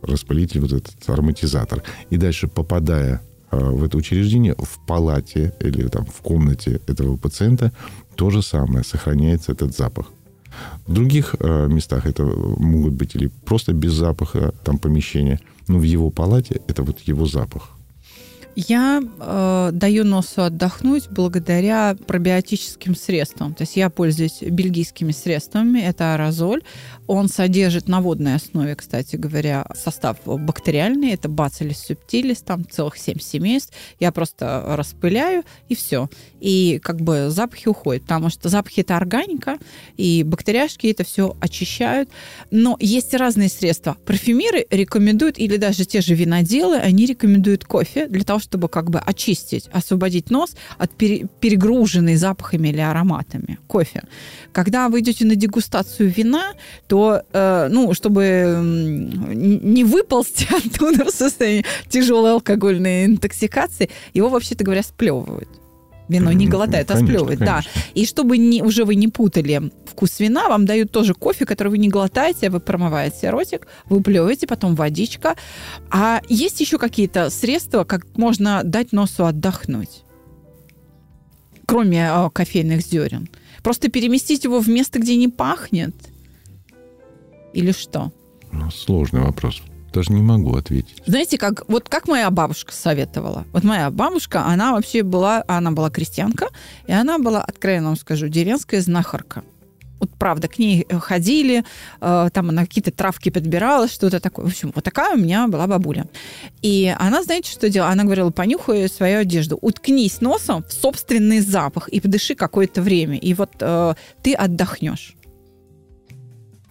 распылитель, 0.00 0.60
вот 0.60 0.72
этот 0.72 0.94
ароматизатор. 1.06 1.82
И 2.08 2.16
дальше, 2.16 2.48
попадая 2.48 3.20
в 3.50 3.84
это 3.84 3.98
учреждение, 3.98 4.54
в 4.58 4.86
палате 4.86 5.52
или 5.60 5.86
там 5.88 6.06
в 6.06 6.22
комнате 6.22 6.80
этого 6.86 7.18
пациента 7.18 7.72
то 8.14 8.30
же 8.30 8.40
самое, 8.40 8.84
сохраняется 8.84 9.52
этот 9.52 9.76
запах. 9.76 10.06
В 10.86 10.92
других 10.92 11.34
э, 11.38 11.68
местах 11.68 12.06
это 12.06 12.24
могут 12.24 12.92
быть 12.92 13.14
или 13.14 13.30
просто 13.44 13.72
без 13.72 13.92
запаха 13.92 14.52
там 14.64 14.78
помещения, 14.78 15.40
но 15.68 15.78
в 15.78 15.82
его 15.82 16.10
палате 16.10 16.60
это 16.68 16.82
вот 16.82 17.00
его 17.00 17.26
запах. 17.26 17.70
Я 18.54 19.02
э, 19.02 19.70
даю 19.72 20.04
носу 20.04 20.42
отдохнуть 20.42 21.08
благодаря 21.10 21.96
пробиотическим 22.06 22.94
средствам. 22.94 23.54
То 23.54 23.62
есть 23.62 23.76
я 23.76 23.88
пользуюсь 23.88 24.42
бельгийскими 24.42 25.12
средствами. 25.12 25.80
Это 25.80 26.14
аэрозоль. 26.14 26.62
Он 27.06 27.28
содержит 27.28 27.88
на 27.88 28.00
водной 28.00 28.36
основе, 28.36 28.74
кстати 28.74 29.16
говоря, 29.16 29.66
состав 29.74 30.18
бактериальный. 30.24 31.12
Это 31.12 31.28
бацилис 31.28 31.78
субтилис, 31.78 32.42
там 32.42 32.68
целых 32.68 32.96
семь 32.96 33.18
семейств. 33.18 33.72
Я 33.98 34.12
просто 34.12 34.64
распыляю, 34.68 35.42
и 35.68 35.74
все. 35.74 36.08
И 36.40 36.80
как 36.82 37.00
бы 37.00 37.30
запахи 37.30 37.68
уходят, 37.68 38.02
потому 38.02 38.30
что 38.30 38.48
запахи– 38.48 38.80
это 38.82 38.96
органика, 38.96 39.58
и 39.96 40.22
бактериашки 40.22 40.86
это 40.86 41.04
все 41.04 41.36
очищают. 41.40 42.08
Но 42.50 42.76
есть 42.80 43.14
разные 43.14 43.48
средства. 43.48 43.96
Парфюмеры 44.06 44.66
рекомендуют, 44.70 45.38
или 45.38 45.56
даже 45.56 45.84
те 45.84 46.00
же 46.00 46.14
виноделы, 46.14 46.76
они 46.76 47.06
рекомендуют 47.06 47.64
кофе 47.64 48.06
для 48.06 48.24
того, 48.24 48.38
чтобы 48.38 48.68
как 48.68 48.90
бы 48.90 48.98
очистить, 48.98 49.68
освободить 49.72 50.30
нос 50.30 50.54
от 50.78 50.92
пере, 50.92 51.26
перегруженной 51.40 52.16
запахами 52.16 52.68
или 52.68 52.80
ароматами 52.80 53.58
кофе. 53.66 54.04
Когда 54.52 54.88
вы 54.88 55.00
идете 55.00 55.24
на 55.24 55.34
дегустацию 55.34 56.10
вина, 56.10 56.52
то, 56.92 57.22
э, 57.32 57.68
ну, 57.70 57.94
чтобы 57.94 58.58
не 58.60 59.82
выползти 59.82 60.46
оттуда 60.54 61.06
в 61.06 61.10
состоянии 61.10 61.64
тяжелой 61.88 62.32
алкогольной 62.32 63.06
интоксикации, 63.06 63.88
его, 64.12 64.28
вообще-то 64.28 64.62
говоря, 64.62 64.82
сплевывают. 64.82 65.48
Вино 66.08 66.32
не 66.32 66.46
глотает, 66.46 66.90
ну, 66.90 66.94
а 66.94 66.98
сплевывает, 66.98 67.38
да. 67.38 67.62
И 67.94 68.04
чтобы 68.04 68.36
не, 68.36 68.62
уже 68.62 68.84
вы 68.84 68.96
не 68.96 69.08
путали 69.08 69.72
вкус 69.86 70.20
вина, 70.20 70.50
вам 70.50 70.66
дают 70.66 70.92
тоже 70.92 71.14
кофе, 71.14 71.46
который 71.46 71.68
вы 71.68 71.78
не 71.78 71.88
глотаете, 71.88 72.50
вы 72.50 72.60
промываете 72.60 73.30
ротик, 73.30 73.68
вы 73.86 74.02
плевываете, 74.02 74.46
потом 74.46 74.74
водичка. 74.74 75.36
А 75.90 76.20
есть 76.28 76.60
еще 76.60 76.76
какие-то 76.76 77.30
средства, 77.30 77.84
как 77.84 78.18
можно 78.18 78.60
дать 78.64 78.92
носу 78.92 79.24
отдохнуть? 79.24 80.02
Кроме 81.64 82.10
э, 82.12 82.28
кофейных 82.30 82.82
зерен. 82.82 83.30
Просто 83.62 83.88
переместить 83.88 84.44
его 84.44 84.60
в 84.60 84.68
место, 84.68 84.98
где 84.98 85.16
не 85.16 85.28
пахнет? 85.28 85.94
Или 87.52 87.72
что? 87.72 88.12
Ну, 88.52 88.70
сложный 88.70 89.22
вопрос 89.22 89.62
даже 89.92 90.12
не 90.12 90.22
могу 90.22 90.56
ответить. 90.56 91.02
Знаете, 91.06 91.38
как 91.38 91.68
вот 91.68 91.88
как 91.88 92.08
моя 92.08 92.30
бабушка 92.30 92.72
советовала. 92.72 93.44
Вот 93.52 93.62
моя 93.62 93.90
бабушка, 93.90 94.44
она 94.46 94.72
вообще 94.72 95.02
была, 95.02 95.44
она 95.46 95.70
была 95.70 95.90
крестьянка, 95.90 96.48
и 96.86 96.92
она 96.92 97.18
была, 97.18 97.42
откровенно 97.42 97.88
вам 97.88 97.96
скажу, 97.96 98.28
деревенская 98.28 98.80
знахарка. 98.80 99.44
Вот 100.00 100.10
правда, 100.18 100.48
к 100.48 100.58
ней 100.58 100.84
ходили, 100.90 101.64
э, 102.00 102.28
там 102.32 102.48
она 102.48 102.62
какие-то 102.62 102.90
травки 102.90 103.28
подбирала, 103.28 103.86
что-то 103.86 104.18
такое. 104.18 104.46
В 104.46 104.48
общем, 104.48 104.72
вот 104.74 104.82
такая 104.82 105.14
у 105.14 105.18
меня 105.18 105.46
была 105.46 105.68
бабуля. 105.68 106.06
И 106.60 106.92
она, 106.98 107.22
знаете, 107.22 107.52
что 107.52 107.68
делала? 107.68 107.92
Она 107.92 108.02
говорила, 108.02 108.30
понюхай 108.30 108.88
свою 108.88 109.20
одежду, 109.20 109.58
уткнись 109.60 110.20
носом 110.20 110.64
в 110.64 110.72
собственный 110.72 111.38
запах 111.38 111.88
и 111.88 112.00
подыши 112.00 112.34
какое-то 112.34 112.82
время, 112.82 113.16
и 113.16 113.32
вот 113.34 113.52
э, 113.60 113.94
ты 114.22 114.34
отдохнешь. 114.34 115.14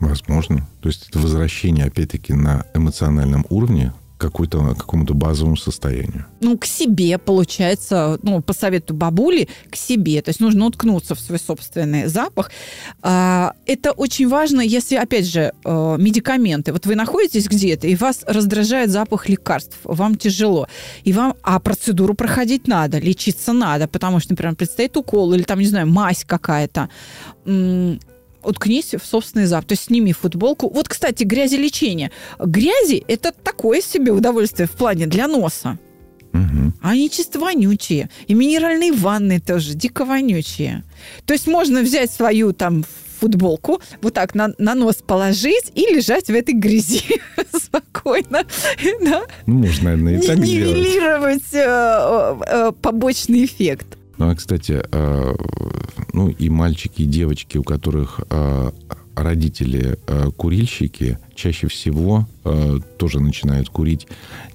Возможно. 0.02 0.68
То 0.82 0.90
есть 0.90 1.08
это 1.10 1.20
возвращение, 1.20 1.86
опять-таки, 1.86 2.34
на 2.34 2.66
эмоциональном 2.74 3.46
уровне 3.50 3.94
какой-то, 4.22 4.76
какому-то 4.76 5.14
базовому 5.14 5.58
состоянию. 5.58 6.26
Ну, 6.42 6.58
к 6.58 6.66
себе, 6.66 7.18
получается, 7.18 8.20
ну, 8.22 8.42
по 8.42 8.54
совету 8.54 8.94
бабули, 8.94 9.48
к 9.70 9.76
себе. 9.76 10.22
То 10.22 10.30
есть 10.30 10.40
нужно 10.40 10.66
уткнуться 10.66 11.16
в 11.16 11.20
свой 11.20 11.40
собственный 11.40 12.08
запах. 12.08 12.52
А, 13.02 13.54
это 13.66 13.92
очень 13.92 14.28
важно, 14.28 14.62
если, 14.62 14.96
опять 14.96 15.26
же, 15.26 15.54
э, 15.66 15.96
медикаменты. 16.00 16.72
Вот 16.72 16.86
вы 16.86 16.96
находитесь 16.96 17.48
где-то, 17.48 17.88
и 17.88 17.96
вас 17.96 18.24
раздражает 18.28 18.92
запах 18.92 19.28
лекарств, 19.30 19.78
вам 19.84 20.16
тяжело. 20.16 20.68
И 21.04 21.14
вам, 21.14 21.36
а 21.42 21.60
процедуру 21.60 22.14
проходить 22.14 22.68
надо, 22.68 23.00
лечиться 23.00 23.54
надо, 23.54 23.88
потому 23.88 24.20
что, 24.20 24.34
например, 24.34 24.56
предстоит 24.56 24.98
укол 24.98 25.34
или 25.34 25.44
там, 25.44 25.60
не 25.60 25.68
знаю, 25.68 25.88
мазь 25.88 26.24
какая-то 26.26 26.90
уткнись 28.43 28.93
в 28.93 29.06
собственный 29.06 29.45
запах. 29.45 29.67
То 29.67 29.73
есть 29.73 29.86
сними 29.86 30.13
футболку. 30.13 30.69
Вот, 30.69 30.88
кстати, 30.88 31.23
грязелечение. 31.23 32.12
Грязи– 32.39 33.04
это 33.08 33.32
такое 33.32 33.82
себе 33.82 34.12
удовольствие 34.12 34.67
в 34.67 34.71
плане 34.71 35.08
для 35.08 35.27
носа. 35.27 35.77
Угу. 36.34 36.73
Они 36.82 37.10
чисто 37.10 37.39
вонючие. 37.39 38.10
И 38.27 38.34
минеральные 38.34 38.93
ванны 38.93 39.39
тоже 39.39 39.73
дико 39.73 40.06
вонючие. 40.06 40.84
То 41.25 41.34
есть 41.34 41.47
можно 41.47 41.82
взять 41.82 42.12
свою 42.12 42.54
там 42.54 42.86
футболку, 43.21 43.80
вот 44.01 44.15
так 44.15 44.34
на, 44.34 44.51
на 44.58 44.73
нос 44.73 44.95
положить 45.06 45.71
и 45.75 45.82
лежать 45.93 46.27
в 46.27 46.32
этой 46.32 46.56
грязи 46.56 47.21
спокойно. 47.54 48.43
Да? 49.04 49.23
Ну, 49.45 49.60
можно, 49.60 49.91
наверное, 49.91 50.19
и 50.19 50.25
так 50.25 50.38
Нивелировать 50.39 51.54
э, 51.54 52.38
э, 52.47 52.71
побочный 52.82 53.45
эффект. 53.45 53.97
Ну, 54.21 54.29
а, 54.29 54.36
кстати, 54.36 54.84
э, 54.91 55.36
ну 56.13 56.29
и 56.29 56.47
мальчики, 56.47 57.01
и 57.01 57.05
девочки, 57.05 57.57
у 57.57 57.63
которых 57.63 58.19
э, 58.29 58.71
родители 59.15 59.97
э, 60.05 60.29
курильщики, 60.38 61.17
чаще 61.34 61.67
всего 61.67 62.27
тоже 62.97 63.19
начинают 63.19 63.69
курить 63.69 64.07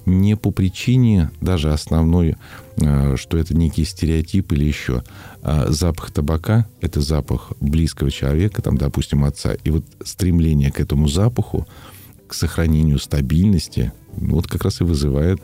не 0.05 0.37
по 0.37 0.51
причине 0.51 1.31
даже 1.41 1.73
основной, 1.73 2.37
что 2.77 3.37
это 3.37 3.55
некий 3.55 3.83
стереотип 3.83 4.53
или 4.53 4.63
еще. 4.63 5.03
А 5.41 5.69
запах 5.69 6.11
табака– 6.11 6.65
это 6.81 7.01
запах 7.01 7.51
близкого 7.59 8.09
человека, 8.09 8.61
там, 8.61 8.77
допустим, 8.77 9.25
отца. 9.25 9.53
И 9.65 9.69
вот 9.69 9.83
стремление 10.05 10.71
к 10.71 10.79
этому 10.79 11.09
запаху, 11.09 11.67
к 12.27 12.33
сохранению 12.33 12.99
стабильности, 12.99 13.91
вот 14.13 14.47
как 14.47 14.63
раз 14.63 14.79
и 14.79 14.85
вызывает 14.85 15.41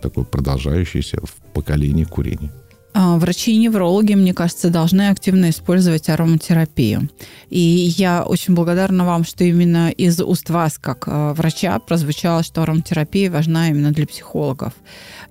такое 0.00 0.24
продолжающееся 0.24 1.18
в 1.24 1.34
поколении 1.52 2.04
курение. 2.04 2.52
А, 3.00 3.16
врачи 3.16 3.52
и 3.52 3.58
неврологи, 3.58 4.14
мне 4.14 4.34
кажется, 4.34 4.70
должны 4.70 5.10
активно 5.10 5.50
использовать 5.50 6.08
ароматерапию. 6.08 7.08
И 7.48 7.60
я 7.60 8.24
очень 8.24 8.54
благодарна 8.54 9.04
вам, 9.04 9.22
что 9.22 9.44
именно 9.44 9.90
из 9.90 10.20
уст 10.20 10.50
вас, 10.50 10.78
как 10.78 11.04
а, 11.06 11.32
врача, 11.32 11.78
прозвучало, 11.78 12.42
что 12.42 12.62
ароматерапия 12.62 13.30
важна 13.30 13.68
именно 13.68 13.92
для 13.92 14.04
психологов. 14.04 14.72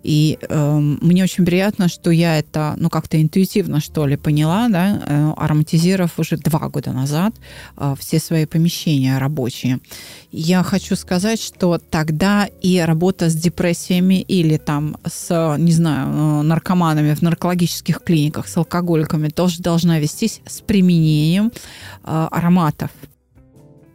И 0.07 0.37
э, 0.41 0.77
мне 0.79 1.23
очень 1.23 1.45
приятно, 1.45 1.89
что 1.89 2.11
я 2.11 2.39
это, 2.39 2.75
ну, 2.77 2.89
как-то 2.89 3.21
интуитивно, 3.21 3.81
что 3.81 4.07
ли, 4.07 4.15
поняла, 4.15 4.69
да, 4.69 5.01
э, 5.05 5.33
ароматизировав 5.35 6.17
уже 6.17 6.37
два 6.37 6.69
года 6.69 6.93
назад 6.93 7.35
э, 7.75 7.95
все 7.99 8.19
свои 8.19 8.45
помещения 8.45 9.17
рабочие. 9.17 9.79
Я 10.31 10.63
хочу 10.63 10.95
сказать, 10.95 11.41
что 11.41 11.77
тогда 11.77 12.47
и 12.61 12.79
работа 12.79 13.29
с 13.29 13.35
депрессиями 13.35 14.21
или 14.21 14.57
там 14.57 14.97
с, 15.05 15.55
не 15.57 15.73
знаю, 15.73 16.13
э, 16.13 16.41
наркоманами 16.43 17.13
в 17.13 17.21
наркологических 17.57 18.01
клиниках, 18.03 18.47
с 18.47 18.57
алкоголиками 18.57 19.29
тоже 19.29 19.61
должна 19.61 19.99
вестись 19.99 20.41
с 20.45 20.61
применением 20.61 21.51
э, 22.03 22.27
ароматов. 22.31 22.91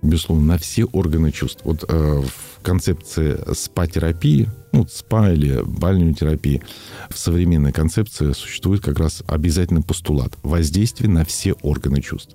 Безусловно, 0.03 0.55
на 0.55 0.59
все 0.59 0.85
органы 0.85 1.31
чувств. 1.31 1.61
Вот 1.65 1.85
э, 1.89 2.23
в 2.23 2.63
концепции 2.63 3.39
спа-терапии 3.55 4.49
ну, 4.73 4.87
спа 4.89 5.31
или 5.31 5.63
бальную 5.65 6.15
терапии. 6.15 6.63
В 7.11 7.19
современной 7.19 7.73
концепции 7.73 8.33
существует 8.33 8.83
как 8.83 8.99
раз 8.99 9.23
обязательно 9.27 9.83
постулат 9.83 10.33
воздействия 10.43 11.09
на 11.09 11.25
все 11.25 11.53
органы 11.63 12.01
чувств. 12.01 12.35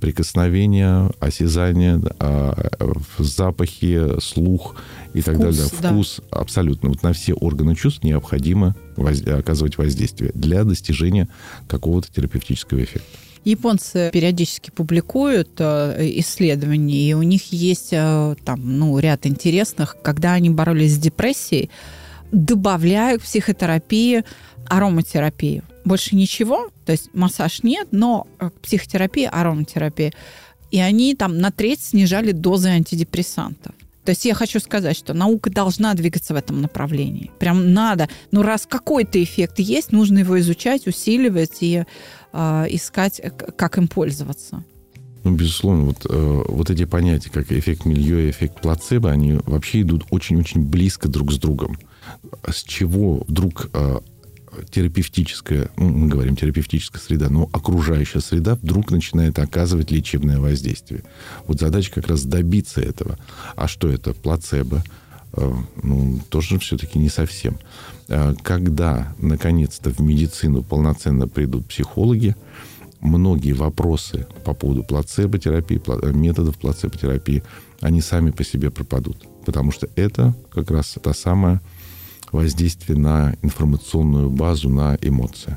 Прикосновение, 0.00 1.10
осязание, 1.20 2.00
а, 2.20 2.70
запахи, 3.18 4.20
слух 4.20 4.76
и 5.12 5.20
Вкус, 5.20 5.24
так 5.24 5.38
далее. 5.38 5.64
Вкус 5.66 6.20
да. 6.30 6.38
абсолютно. 6.38 6.90
Вот 6.90 7.02
на 7.02 7.12
все 7.12 7.34
органы 7.34 7.74
чувств 7.74 8.04
необходимо 8.04 8.76
воз... 8.96 9.22
оказывать 9.22 9.78
воздействие 9.78 10.30
для 10.34 10.64
достижения 10.64 11.28
какого-то 11.66 12.12
терапевтического 12.12 12.82
эффекта. 12.82 13.08
Японцы 13.44 14.10
периодически 14.12 14.70
публикуют 14.70 15.50
э, 15.58 16.06
исследования, 16.18 17.10
и 17.10 17.14
у 17.14 17.22
них 17.22 17.52
есть 17.52 17.92
э, 17.92 18.36
там, 18.44 18.78
ну, 18.78 18.98
ряд 18.98 19.26
интересных, 19.26 19.96
когда 20.02 20.34
они 20.34 20.50
боролись 20.50 20.94
с 20.94 20.98
депрессией, 20.98 21.70
добавляют 22.30 23.22
психотерапии 23.22 24.24
ароматерапию. 24.68 25.62
Больше 25.88 26.16
ничего, 26.16 26.68
то 26.84 26.92
есть 26.92 27.08
массаж 27.14 27.62
нет, 27.62 27.88
но 27.92 28.26
э, 28.40 28.50
психотерапия, 28.62 29.30
ароматерапия. 29.30 30.12
И 30.70 30.78
они 30.78 31.14
там 31.14 31.38
на 31.38 31.50
треть 31.50 31.80
снижали 31.80 32.32
дозы 32.32 32.68
антидепрессантов. 32.68 33.72
То 34.04 34.10
есть 34.10 34.26
я 34.26 34.34
хочу 34.34 34.60
сказать, 34.60 34.98
что 34.98 35.14
наука 35.14 35.48
должна 35.48 35.94
двигаться 35.94 36.34
в 36.34 36.36
этом 36.36 36.60
направлении. 36.60 37.30
Прям 37.38 37.72
надо. 37.72 38.10
Но 38.30 38.42
раз 38.42 38.66
какой-то 38.66 39.22
эффект 39.22 39.60
есть, 39.60 39.92
нужно 39.92 40.18
его 40.18 40.38
изучать, 40.40 40.86
усиливать 40.86 41.56
и 41.62 41.84
э, 42.34 42.66
искать, 42.68 43.22
как 43.56 43.78
им 43.78 43.88
пользоваться. 43.88 44.62
Ну, 45.24 45.34
безусловно, 45.34 45.84
вот, 45.84 46.04
э, 46.06 46.42
вот 46.48 46.68
эти 46.68 46.84
понятия, 46.84 47.30
как 47.30 47.50
эффект 47.50 47.86
милье 47.86 48.26
и 48.26 48.30
эффект 48.30 48.60
плацебо, 48.60 49.10
они 49.10 49.40
вообще 49.46 49.80
идут 49.80 50.04
очень-очень 50.10 50.66
близко 50.66 51.08
друг 51.08 51.32
с 51.32 51.38
другом. 51.38 51.78
С 52.46 52.62
чего 52.62 53.24
вдруг 53.26 53.70
э, 53.72 54.00
терапевтическая, 54.70 55.70
ну, 55.76 55.88
мы 55.88 56.08
говорим 56.08 56.36
терапевтическая 56.36 57.00
среда, 57.00 57.28
но 57.30 57.48
окружающая 57.52 58.20
среда 58.20 58.54
вдруг 58.54 58.90
начинает 58.90 59.38
оказывать 59.38 59.90
лечебное 59.90 60.38
воздействие. 60.38 61.02
Вот 61.46 61.60
задача 61.60 61.92
как 61.92 62.08
раз 62.08 62.24
добиться 62.24 62.80
этого. 62.80 63.18
А 63.56 63.68
что 63.68 63.88
это? 63.88 64.12
Плацебо? 64.14 64.82
Э, 65.32 65.52
ну, 65.82 66.20
тоже 66.28 66.58
все-таки 66.58 66.98
не 66.98 67.08
совсем. 67.08 67.58
Э, 68.08 68.34
когда, 68.42 69.14
наконец-то, 69.18 69.90
в 69.90 70.00
медицину 70.00 70.62
полноценно 70.62 71.28
придут 71.28 71.66
психологи, 71.66 72.34
многие 73.00 73.52
вопросы 73.52 74.26
по 74.44 74.54
поводу 74.54 74.82
плацебо-терапии, 74.84 75.80
э, 75.86 76.12
методов 76.12 76.56
плацебо-терапии, 76.56 77.42
они 77.80 78.00
сами 78.00 78.30
по 78.30 78.44
себе 78.44 78.70
пропадут. 78.70 79.26
Потому 79.44 79.72
что 79.72 79.88
это 79.96 80.34
как 80.50 80.70
раз 80.70 80.96
та 81.02 81.14
самая 81.14 81.60
воздействие 82.32 82.98
на 82.98 83.34
информационную 83.42 84.30
базу, 84.30 84.68
на 84.68 84.96
эмоции. 85.00 85.56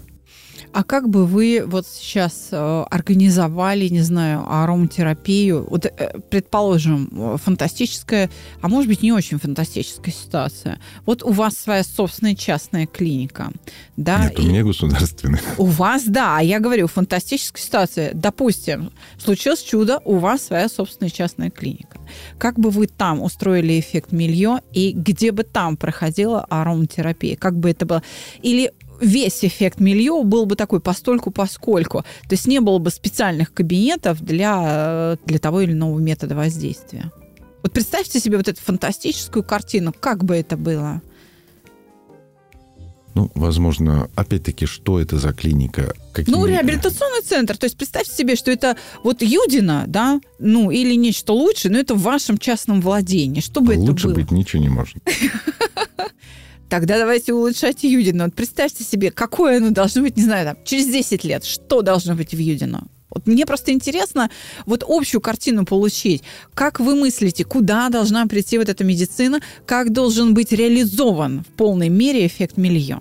А 0.74 0.84
как 0.84 1.09
бы 1.09 1.26
вы 1.26 1.63
вот 1.65 1.86
сейчас 1.86 2.49
э, 2.51 2.84
организовали, 2.89 3.88
не 3.88 4.01
знаю, 4.01 4.45
ароматерапию? 4.47 5.67
Вот, 5.69 5.86
э, 5.86 6.19
предположим, 6.30 7.38
фантастическая, 7.43 8.30
а 8.61 8.67
может 8.69 8.89
быть 8.89 9.01
не 9.01 9.11
очень 9.11 9.38
фантастическая 9.38 10.13
ситуация. 10.13 10.80
Вот 11.05 11.24
у 11.24 11.32
вас 11.32 11.55
своя 11.55 11.84
собственная 11.84 12.36
частная 12.36 12.86
клиника, 12.86 13.51
да? 13.97 14.24
Нет, 14.24 14.39
у 14.39 14.43
меня 14.43 14.63
государственная. 14.63 15.41
У 15.57 15.65
вас, 15.65 16.03
да. 16.05 16.38
А 16.38 16.41
я 16.41 16.59
говорю, 16.59 16.88
фантастическая 16.88 17.61
ситуация. 17.61 18.11
Допустим, 18.13 18.91
случилось 19.17 19.61
чудо, 19.61 19.99
у 20.05 20.17
вас 20.17 20.43
своя 20.43 20.69
собственная 20.69 21.09
частная 21.09 21.49
клиника. 21.49 21.97
Как 22.38 22.59
бы 22.59 22.69
вы 22.69 22.88
там 22.88 23.22
устроили 23.22 23.80
эффект 23.80 24.11
милье 24.11 24.61
и 24.74 24.91
где 24.91 25.32
бы 25.32 25.43
там 25.43 25.78
проходила 25.78 26.45
ароматерапия? 26.49 27.36
Как 27.36 27.57
бы 27.57 27.69
это 27.69 27.86
было? 27.86 28.03
Или 28.41 28.72
весь 29.02 29.43
эффект 29.43 29.80
милье 29.80 30.24
был 30.24 30.45
бы 30.45 30.56
такой 30.56 30.80
постольку 30.80 31.32
поскольку. 31.32 32.04
То 32.30 32.34
есть 32.34 32.47
не 32.47 32.62
было 32.62 32.78
бы 32.78 32.89
специальных 32.91 33.54
кабинетов 33.54 34.22
для, 34.22 35.18
для 35.26 35.39
того 35.39 35.62
или 35.62 35.74
иного 35.74 35.99
метода 35.99 36.36
воздействия. 36.36 37.12
Вот 37.64 37.74
представьте 37.74 38.20
себе 38.20 38.38
вот 38.38 38.47
эту 38.47 38.62
фантастическую 38.62 39.43
картину, 39.43 39.93
как 39.99 40.24
бы 40.24 40.36
это 40.36 40.58
было. 40.58 41.02
Ну, 43.14 43.30
возможно, 43.36 44.10
опять-таки, 44.16 44.66
что 44.66 44.99
это 44.99 45.18
за 45.18 45.34
клиника? 45.34 45.93
Какими... 46.14 46.34
Ну, 46.34 46.45
реабилитационный 46.45 47.22
центр. 47.22 47.58
То 47.58 47.66
есть 47.66 47.76
представьте 47.76 48.16
себе, 48.16 48.38
что 48.38 48.52
это 48.52 48.78
вот 49.04 49.22
Юдина, 49.22 49.84
да, 49.88 50.22
ну, 50.39 50.72
или 50.72 50.95
нечто 50.95 51.34
лучше, 51.34 51.70
но 51.70 51.78
это 51.78 51.93
в 51.93 52.02
вашем 52.02 52.38
частном 52.38 52.80
владении. 52.80 53.41
Что 53.41 53.60
бы 53.60 53.74
Лучше 53.74 53.82
это 53.82 53.86
было? 53.86 53.91
Лучше 53.91 54.08
быть 54.08 54.32
ничего 54.32 54.62
не 54.62 54.70
может. 54.70 54.97
Тогда 56.72 56.97
давайте 56.97 57.34
улучшать 57.34 57.84
Юдину. 57.84 58.24
Вот 58.24 58.34
представьте 58.34 58.86
себе, 58.86 59.11
какое 59.11 59.57
оно 59.57 59.72
должно 59.72 60.03
быть, 60.03 60.15
не 60.15 60.24
знаю, 60.24 60.45
там, 60.45 60.57
через 60.63 60.86
10 60.86 61.26
лет. 61.26 61.43
Что 61.43 61.82
должно 61.82 62.15
быть 62.15 62.32
в 62.32 62.38
Юдино? 62.38 62.88
Вот 63.09 63.28
мне 63.28 63.45
просто 63.45 63.74
интересно 63.74 64.30
вот 64.65 64.86
общую 64.88 65.19
картину 65.19 65.65
получить. 65.65 66.24
Как 66.53 66.80
вы 66.80 66.95
мыслите, 66.95 67.43
куда 67.43 67.89
должна 67.89 68.26
прийти 68.26 68.57
вот 68.57 68.69
эта 68.69 68.86
медицина, 68.86 69.41
как 69.65 69.91
должен 69.91 70.34
быть 70.34 70.53
реализован 70.53 71.43
в 71.43 71.47
полной 71.57 71.89
мере 71.89 72.26
эффект 72.26 72.55
милье? 72.55 72.99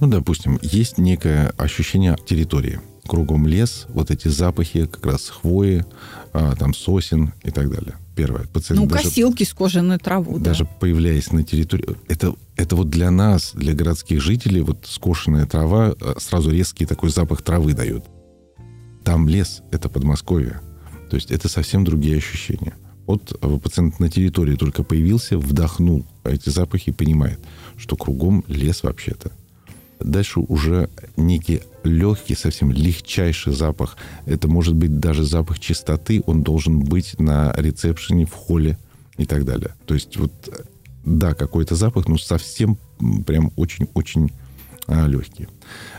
Ну, 0.00 0.06
допустим, 0.06 0.58
есть 0.62 0.96
некое 0.96 1.52
ощущение 1.58 2.16
территории. 2.26 2.80
Кругом 3.06 3.46
лес, 3.46 3.84
вот 3.90 4.10
эти 4.10 4.28
запахи 4.28 4.86
как 4.86 5.04
раз 5.04 5.28
хвои, 5.28 5.84
а, 6.32 6.56
там 6.56 6.72
сосен 6.72 7.34
и 7.42 7.50
так 7.50 7.70
далее. 7.70 7.98
Первое. 8.14 8.44
Пациент 8.44 8.82
ну, 8.82 8.88
даже, 8.88 9.04
косилки 9.04 9.42
с 9.42 9.52
кожаной 9.52 9.98
траву. 9.98 10.38
Даже 10.38 10.64
да. 10.64 10.70
появляясь 10.80 11.32
на 11.32 11.42
территории... 11.42 11.96
Это, 12.08 12.34
это 12.56 12.76
вот 12.76 12.88
для 12.88 13.10
нас, 13.10 13.52
для 13.54 13.74
городских 13.74 14.20
жителей, 14.22 14.60
вот 14.60 14.86
скошенная 14.88 15.46
трава 15.46 15.94
а, 16.00 16.14
сразу 16.18 16.50
резкий 16.50 16.86
такой 16.86 17.10
запах 17.10 17.42
травы 17.42 17.74
дает. 17.74 18.04
Там 19.04 19.28
лес, 19.28 19.62
это 19.72 19.88
Подмосковье. 19.88 20.60
То 21.10 21.16
есть 21.16 21.30
это 21.30 21.48
совсем 21.48 21.84
другие 21.84 22.16
ощущения. 22.16 22.74
Вот 23.06 23.38
пациент 23.62 24.00
на 24.00 24.08
территории 24.08 24.56
только 24.56 24.82
появился, 24.82 25.36
вдохнул 25.36 26.06
эти 26.24 26.48
запахи 26.48 26.90
и 26.90 26.92
понимает, 26.92 27.38
что 27.76 27.96
кругом 27.96 28.44
лес 28.48 28.82
вообще-то. 28.82 29.32
Дальше 30.00 30.40
уже 30.40 30.88
некий 31.16 31.62
легкий, 31.82 32.34
совсем 32.34 32.70
легчайший 32.70 33.52
запах. 33.52 33.96
Это 34.26 34.48
может 34.48 34.74
быть 34.74 34.98
даже 34.98 35.24
запах 35.24 35.58
чистоты. 35.58 36.22
Он 36.26 36.42
должен 36.42 36.80
быть 36.80 37.18
на 37.18 37.52
ресепшене, 37.56 38.26
в 38.26 38.32
холле 38.32 38.78
и 39.16 39.26
так 39.26 39.44
далее. 39.44 39.74
То 39.86 39.94
есть 39.94 40.16
вот, 40.16 40.32
да, 41.04 41.34
какой-то 41.34 41.74
запах, 41.74 42.08
но 42.08 42.18
совсем 42.18 42.78
прям 43.26 43.52
очень-очень 43.56 44.30
а, 44.86 45.06
легкий. 45.06 45.48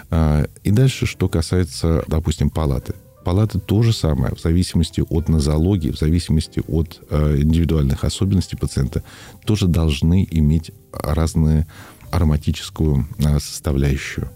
А, 0.10 0.46
и 0.64 0.72
дальше, 0.72 1.06
что 1.06 1.30
касается, 1.30 2.04
допустим, 2.08 2.50
палаты. 2.50 2.94
Палаты 3.24 3.60
то 3.60 3.82
же 3.82 3.92
самое, 3.92 4.36
в 4.36 4.40
зависимости 4.40 5.02
от 5.10 5.30
нозологии, 5.30 5.90
в 5.90 5.98
зависимости 5.98 6.62
от 6.68 7.02
э, 7.10 7.38
индивидуальных 7.42 8.04
особенностей 8.04 8.56
пациента, 8.56 9.02
тоже 9.46 9.66
должны 9.66 10.28
иметь 10.30 10.70
разные 10.94 11.66
ароматическую 12.12 13.08
а, 13.24 13.40
составляющую. 13.40 14.30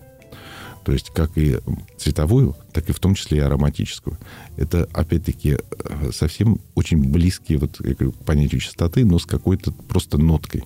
То 0.84 0.93
есть 0.93 1.11
как 1.13 1.38
и 1.38 1.59
цветовую, 1.97 2.55
так 2.72 2.89
и 2.89 2.93
в 2.93 2.99
том 2.99 3.13
числе 3.13 3.39
и 3.39 3.41
ароматическую. 3.41 4.17
Это, 4.57 4.88
опять-таки, 4.93 5.57
э, 5.59 6.11
совсем 6.11 6.59
очень 6.74 7.03
близкие 7.11 7.59
вот 7.59 7.78
к 7.78 8.13
понятию 8.26 8.61
чистоты, 8.61 9.05
но 9.05 9.20
с 9.20 9.26
какой-то 9.26 9.72
просто 9.72 10.17
ноткой 10.17 10.63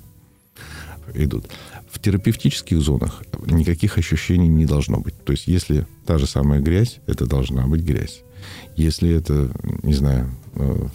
идут. 1.14 1.49
В 1.91 1.99
терапевтических 1.99 2.80
зонах 2.80 3.24
никаких 3.45 3.97
ощущений 3.97 4.47
не 4.47 4.66
должно 4.66 4.99
быть. 4.99 5.16
То 5.26 5.34
есть 5.34 5.47
если 5.47 5.88
та 6.06 6.18
же 6.18 6.28
самая 6.28 6.62
грязь, 6.62 6.99
это 7.08 7.26
должна 7.26 7.68
быть 7.68 7.82
грязь. 7.82 8.22
Если 8.78 9.10
это, 9.10 9.51
не 9.84 9.93
знаю, 9.93 10.32
Э, 10.56 10.88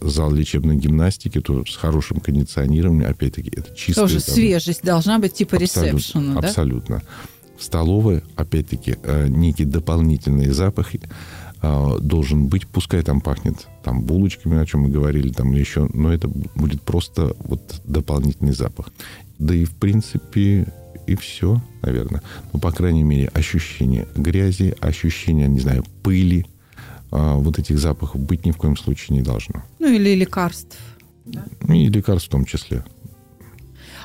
зал 0.00 0.32
лечебной 0.32 0.76
гимнастики, 0.76 1.40
то 1.40 1.64
с 1.64 1.76
хорошим 1.76 2.20
кондиционированием, 2.20 3.10
опять-таки, 3.10 3.50
это 3.54 3.74
чисто. 3.74 4.02
Тоже 4.02 4.20
там, 4.20 4.34
свежесть 4.34 4.82
должна 4.82 5.18
быть 5.18 5.34
типа 5.34 5.56
ресепшена, 5.56 6.40
да? 6.40 6.48
Абсолютно. 6.48 7.02
В 7.58 7.64
столовой, 7.64 8.22
опять-таки, 8.36 8.96
э, 9.02 9.26
некий 9.28 9.64
дополнительный 9.64 10.48
запах 10.50 10.94
э, 10.94 11.98
должен 12.00 12.46
быть, 12.46 12.66
пускай 12.68 13.02
там 13.02 13.20
пахнет 13.20 13.66
там 13.82 14.02
булочками, 14.02 14.60
о 14.60 14.66
чем 14.66 14.82
мы 14.82 14.88
говорили, 14.90 15.32
там 15.32 15.52
или 15.52 15.60
еще, 15.60 15.88
но 15.92 16.12
это 16.12 16.28
будет 16.28 16.82
просто 16.82 17.34
вот 17.40 17.80
дополнительный 17.84 18.52
запах. 18.52 18.90
Да 19.38 19.54
и, 19.54 19.64
в 19.64 19.74
принципе, 19.76 20.72
и 21.08 21.16
все, 21.16 21.60
наверное. 21.82 22.22
Ну, 22.52 22.60
по 22.60 22.70
крайней 22.70 23.02
мере, 23.02 23.28
ощущение 23.34 24.06
грязи, 24.14 24.76
ощущение, 24.80 25.48
не 25.48 25.60
знаю, 25.60 25.84
пыли, 26.02 26.46
вот 27.10 27.58
этих 27.58 27.78
запахов 27.78 28.20
быть 28.20 28.44
ни 28.44 28.50
в 28.50 28.56
коем 28.56 28.76
случае 28.76 29.18
не 29.18 29.22
должно. 29.22 29.64
Ну 29.78 29.88
или 29.88 30.14
лекарств. 30.14 30.78
Да? 31.24 31.44
И 31.68 31.88
лекарств 31.88 32.28
в 32.28 32.30
том 32.30 32.44
числе. 32.44 32.84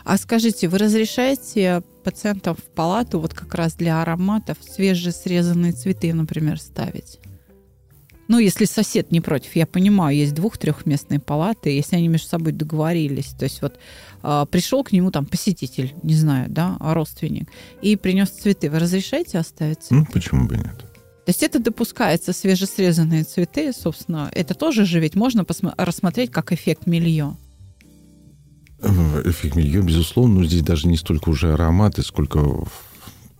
А 0.03 0.17
скажите, 0.17 0.67
вы 0.67 0.79
разрешаете 0.79 1.81
пациентам 2.03 2.55
в 2.55 2.63
палату 2.63 3.19
вот 3.19 3.33
как 3.33 3.55
раз 3.55 3.75
для 3.75 4.01
ароматов 4.01 4.57
свежесрезанные 4.61 5.71
цветы, 5.71 6.13
например, 6.13 6.59
ставить? 6.59 7.19
Ну, 8.27 8.39
если 8.39 8.65
сосед 8.65 9.11
не 9.11 9.21
против, 9.21 9.55
я 9.55 9.65
понимаю, 9.65 10.15
есть 10.15 10.33
двух-трехместные 10.33 11.19
палаты, 11.19 11.69
если 11.69 11.97
они 11.97 12.07
между 12.07 12.27
собой 12.27 12.53
договорились. 12.53 13.27
То 13.37 13.43
есть 13.43 13.61
вот 13.61 13.77
э, 14.23 14.45
пришел 14.49 14.83
к 14.83 14.91
нему 14.91 15.11
там 15.11 15.25
посетитель, 15.25 15.93
не 16.03 16.15
знаю, 16.15 16.49
да, 16.49 16.77
родственник, 16.79 17.49
и 17.81 17.95
принес 17.95 18.29
цветы. 18.29 18.69
Вы 18.69 18.79
разрешаете 18.79 19.39
оставить 19.39 19.83
цветы? 19.83 19.95
Ну, 19.95 20.05
почему 20.11 20.47
бы 20.47 20.57
нет? 20.57 20.85
То 21.25 21.29
есть 21.29 21.41
это 21.41 21.59
допускается 21.59 22.33
свежесрезанные 22.33 23.23
цветы, 23.23 23.71
собственно, 23.71 24.29
это 24.33 24.53
тоже 24.55 24.85
же 24.85 24.99
ведь 24.99 25.15
можно 25.15 25.45
рассмотреть 25.77 26.31
как 26.31 26.51
эффект 26.51 26.85
милье. 26.85 27.37
Эффект 28.81 29.55
милье, 29.55 29.81
безусловно, 29.81 30.41
но 30.41 30.45
здесь 30.45 30.63
даже 30.63 30.89
не 30.89 30.97
столько 30.97 31.29
уже 31.29 31.53
ароматы, 31.53 32.03
сколько 32.03 32.65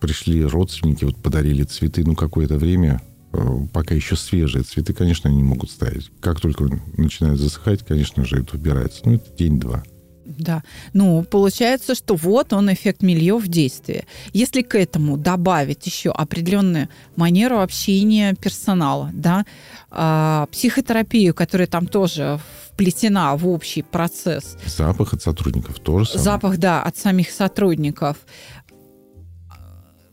пришли 0.00 0.42
родственники, 0.44 1.04
вот 1.04 1.16
подарили 1.16 1.64
цветы, 1.64 2.02
ну, 2.04 2.14
какое-то 2.14 2.56
время, 2.56 3.02
э, 3.32 3.38
пока 3.72 3.94
еще 3.94 4.16
свежие 4.16 4.64
цветы, 4.64 4.94
конечно, 4.94 5.28
они 5.28 5.42
могут 5.42 5.70
ставить. 5.70 6.10
Как 6.20 6.40
только 6.40 6.68
начинают 6.96 7.38
засыхать, 7.38 7.84
конечно 7.84 8.24
же, 8.24 8.40
это 8.40 8.56
убирается. 8.56 9.02
Ну, 9.04 9.14
это 9.14 9.30
день-два. 9.36 9.82
Да. 10.24 10.62
Ну, 10.92 11.22
получается, 11.22 11.94
что 11.94 12.14
вот 12.14 12.52
он 12.52 12.72
эффект 12.72 13.02
милье 13.02 13.36
в 13.36 13.48
действии. 13.48 14.06
Если 14.32 14.62
к 14.62 14.74
этому 14.74 15.16
добавить 15.16 15.86
еще 15.86 16.10
определенную 16.10 16.88
манеру 17.16 17.60
общения 17.60 18.34
персонала, 18.34 19.10
да, 19.12 19.44
э, 19.90 20.46
психотерапию, 20.50 21.34
которая 21.34 21.66
там 21.66 21.86
тоже 21.86 22.40
вплетена 22.70 23.36
в 23.36 23.48
общий 23.48 23.82
процесс. 23.82 24.56
Запах 24.66 25.12
от 25.12 25.22
сотрудников 25.22 25.78
тоже 25.78 26.06
самое. 26.06 26.24
Запах, 26.24 26.58
да, 26.58 26.82
от 26.82 26.96
самих 26.96 27.30
сотрудников 27.30 28.16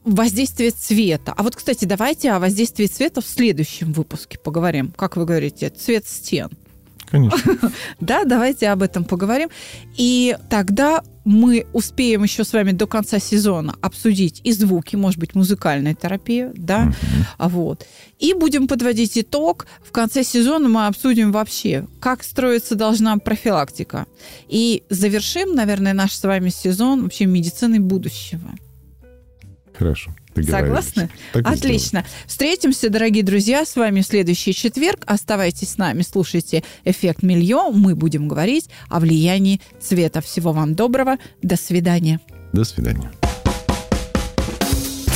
воздействие 0.04 0.72
цвета. 0.72 1.34
А 1.36 1.44
вот, 1.44 1.56
кстати, 1.56 1.86
давайте 1.86 2.32
о 2.32 2.40
воздействии 2.40 2.88
цвета 2.88 3.22
в 3.22 3.26
следующем 3.28 3.94
выпуске 3.94 4.38
поговорим. 4.40 4.94
Как 4.98 5.16
вы 5.16 5.26
говорите, 5.26 5.70
цвет 5.70 6.08
стен. 6.08 6.50
Конечно. 7.12 7.72
Да, 8.00 8.24
давайте 8.24 8.70
об 8.70 8.82
этом 8.82 9.04
поговорим. 9.04 9.50
И 9.98 10.36
тогда 10.50 11.04
мы 11.26 11.68
успеем 11.74 12.24
еще 12.24 12.44
с 12.44 12.54
вами 12.54 12.72
до 12.72 12.88
конца 12.88 13.20
сезона 13.20 13.76
обсудить 13.82 14.42
и 14.44 14.54
звуки, 14.54 14.96
может 14.96 15.20
быть, 15.20 15.36
музыкальная 15.36 15.94
терапия, 15.94 16.52
да, 16.56 16.92
а 17.38 17.48
вот. 17.48 17.86
И 18.18 18.34
будем 18.34 18.68
подводить 18.68 19.18
итог. 19.18 19.68
В 19.84 19.92
конце 19.92 20.24
сезона 20.24 20.68
мы 20.70 20.88
обсудим 20.88 21.32
вообще, 21.32 21.86
как 22.00 22.24
строиться 22.24 22.76
должна 22.76 23.18
профилактика. 23.18 24.08
И 24.48 24.84
завершим, 24.90 25.54
наверное, 25.54 25.94
наш 25.94 26.14
с 26.14 26.24
вами 26.24 26.50
сезон 26.50 27.04
вообще 27.04 27.26
медицины 27.26 27.80
будущего. 27.80 28.50
Хорошо. 29.78 30.12
Согласны? 30.36 31.10
Так 31.34 31.48
Отлично. 31.48 32.06
Встретимся, 32.26 32.90
дорогие 32.90 33.24
друзья, 33.24 33.66
с 33.66 33.76
вами 33.76 34.02
в 34.02 34.06
следующий 34.06 34.54
четверг. 34.54 35.04
Оставайтесь 35.06 35.70
с 35.70 35.78
нами, 35.78 36.02
слушайте 36.02 36.64
«Эффект 36.86 37.24
Мильон». 37.24 37.78
Мы 37.78 37.96
будем 37.96 38.28
говорить 38.28 38.70
о 38.90 39.00
влиянии 39.00 39.62
цвета. 39.80 40.22
Всего 40.22 40.54
вам 40.54 40.76
доброго. 40.76 41.18
До 41.42 41.56
свидания. 41.56 42.20
До 42.54 42.64
свидания. 42.64 43.12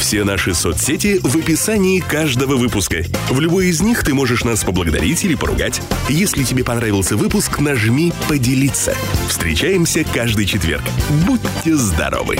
Все 0.06 0.24
наши 0.24 0.54
соцсети 0.54 1.20
в 1.20 1.36
описании 1.36 2.00
каждого 2.00 2.58
выпуска. 2.58 3.04
В 3.32 3.40
любой 3.40 3.70
из 3.70 3.82
них 3.82 4.04
ты 4.04 4.14
можешь 4.14 4.44
нас 4.44 4.64
поблагодарить 4.64 5.24
или 5.24 5.34
поругать. 5.34 5.82
Если 6.10 6.44
тебе 6.44 6.64
понравился 6.64 7.18
выпуск, 7.18 7.60
нажми 7.60 8.14
«Поделиться». 8.30 8.94
Встречаемся 9.28 10.04
каждый 10.04 10.46
четверг. 10.46 10.84
Будьте 11.26 11.76
здоровы! 11.76 12.38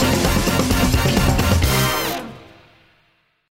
thank 0.00 0.72
you 0.72 0.79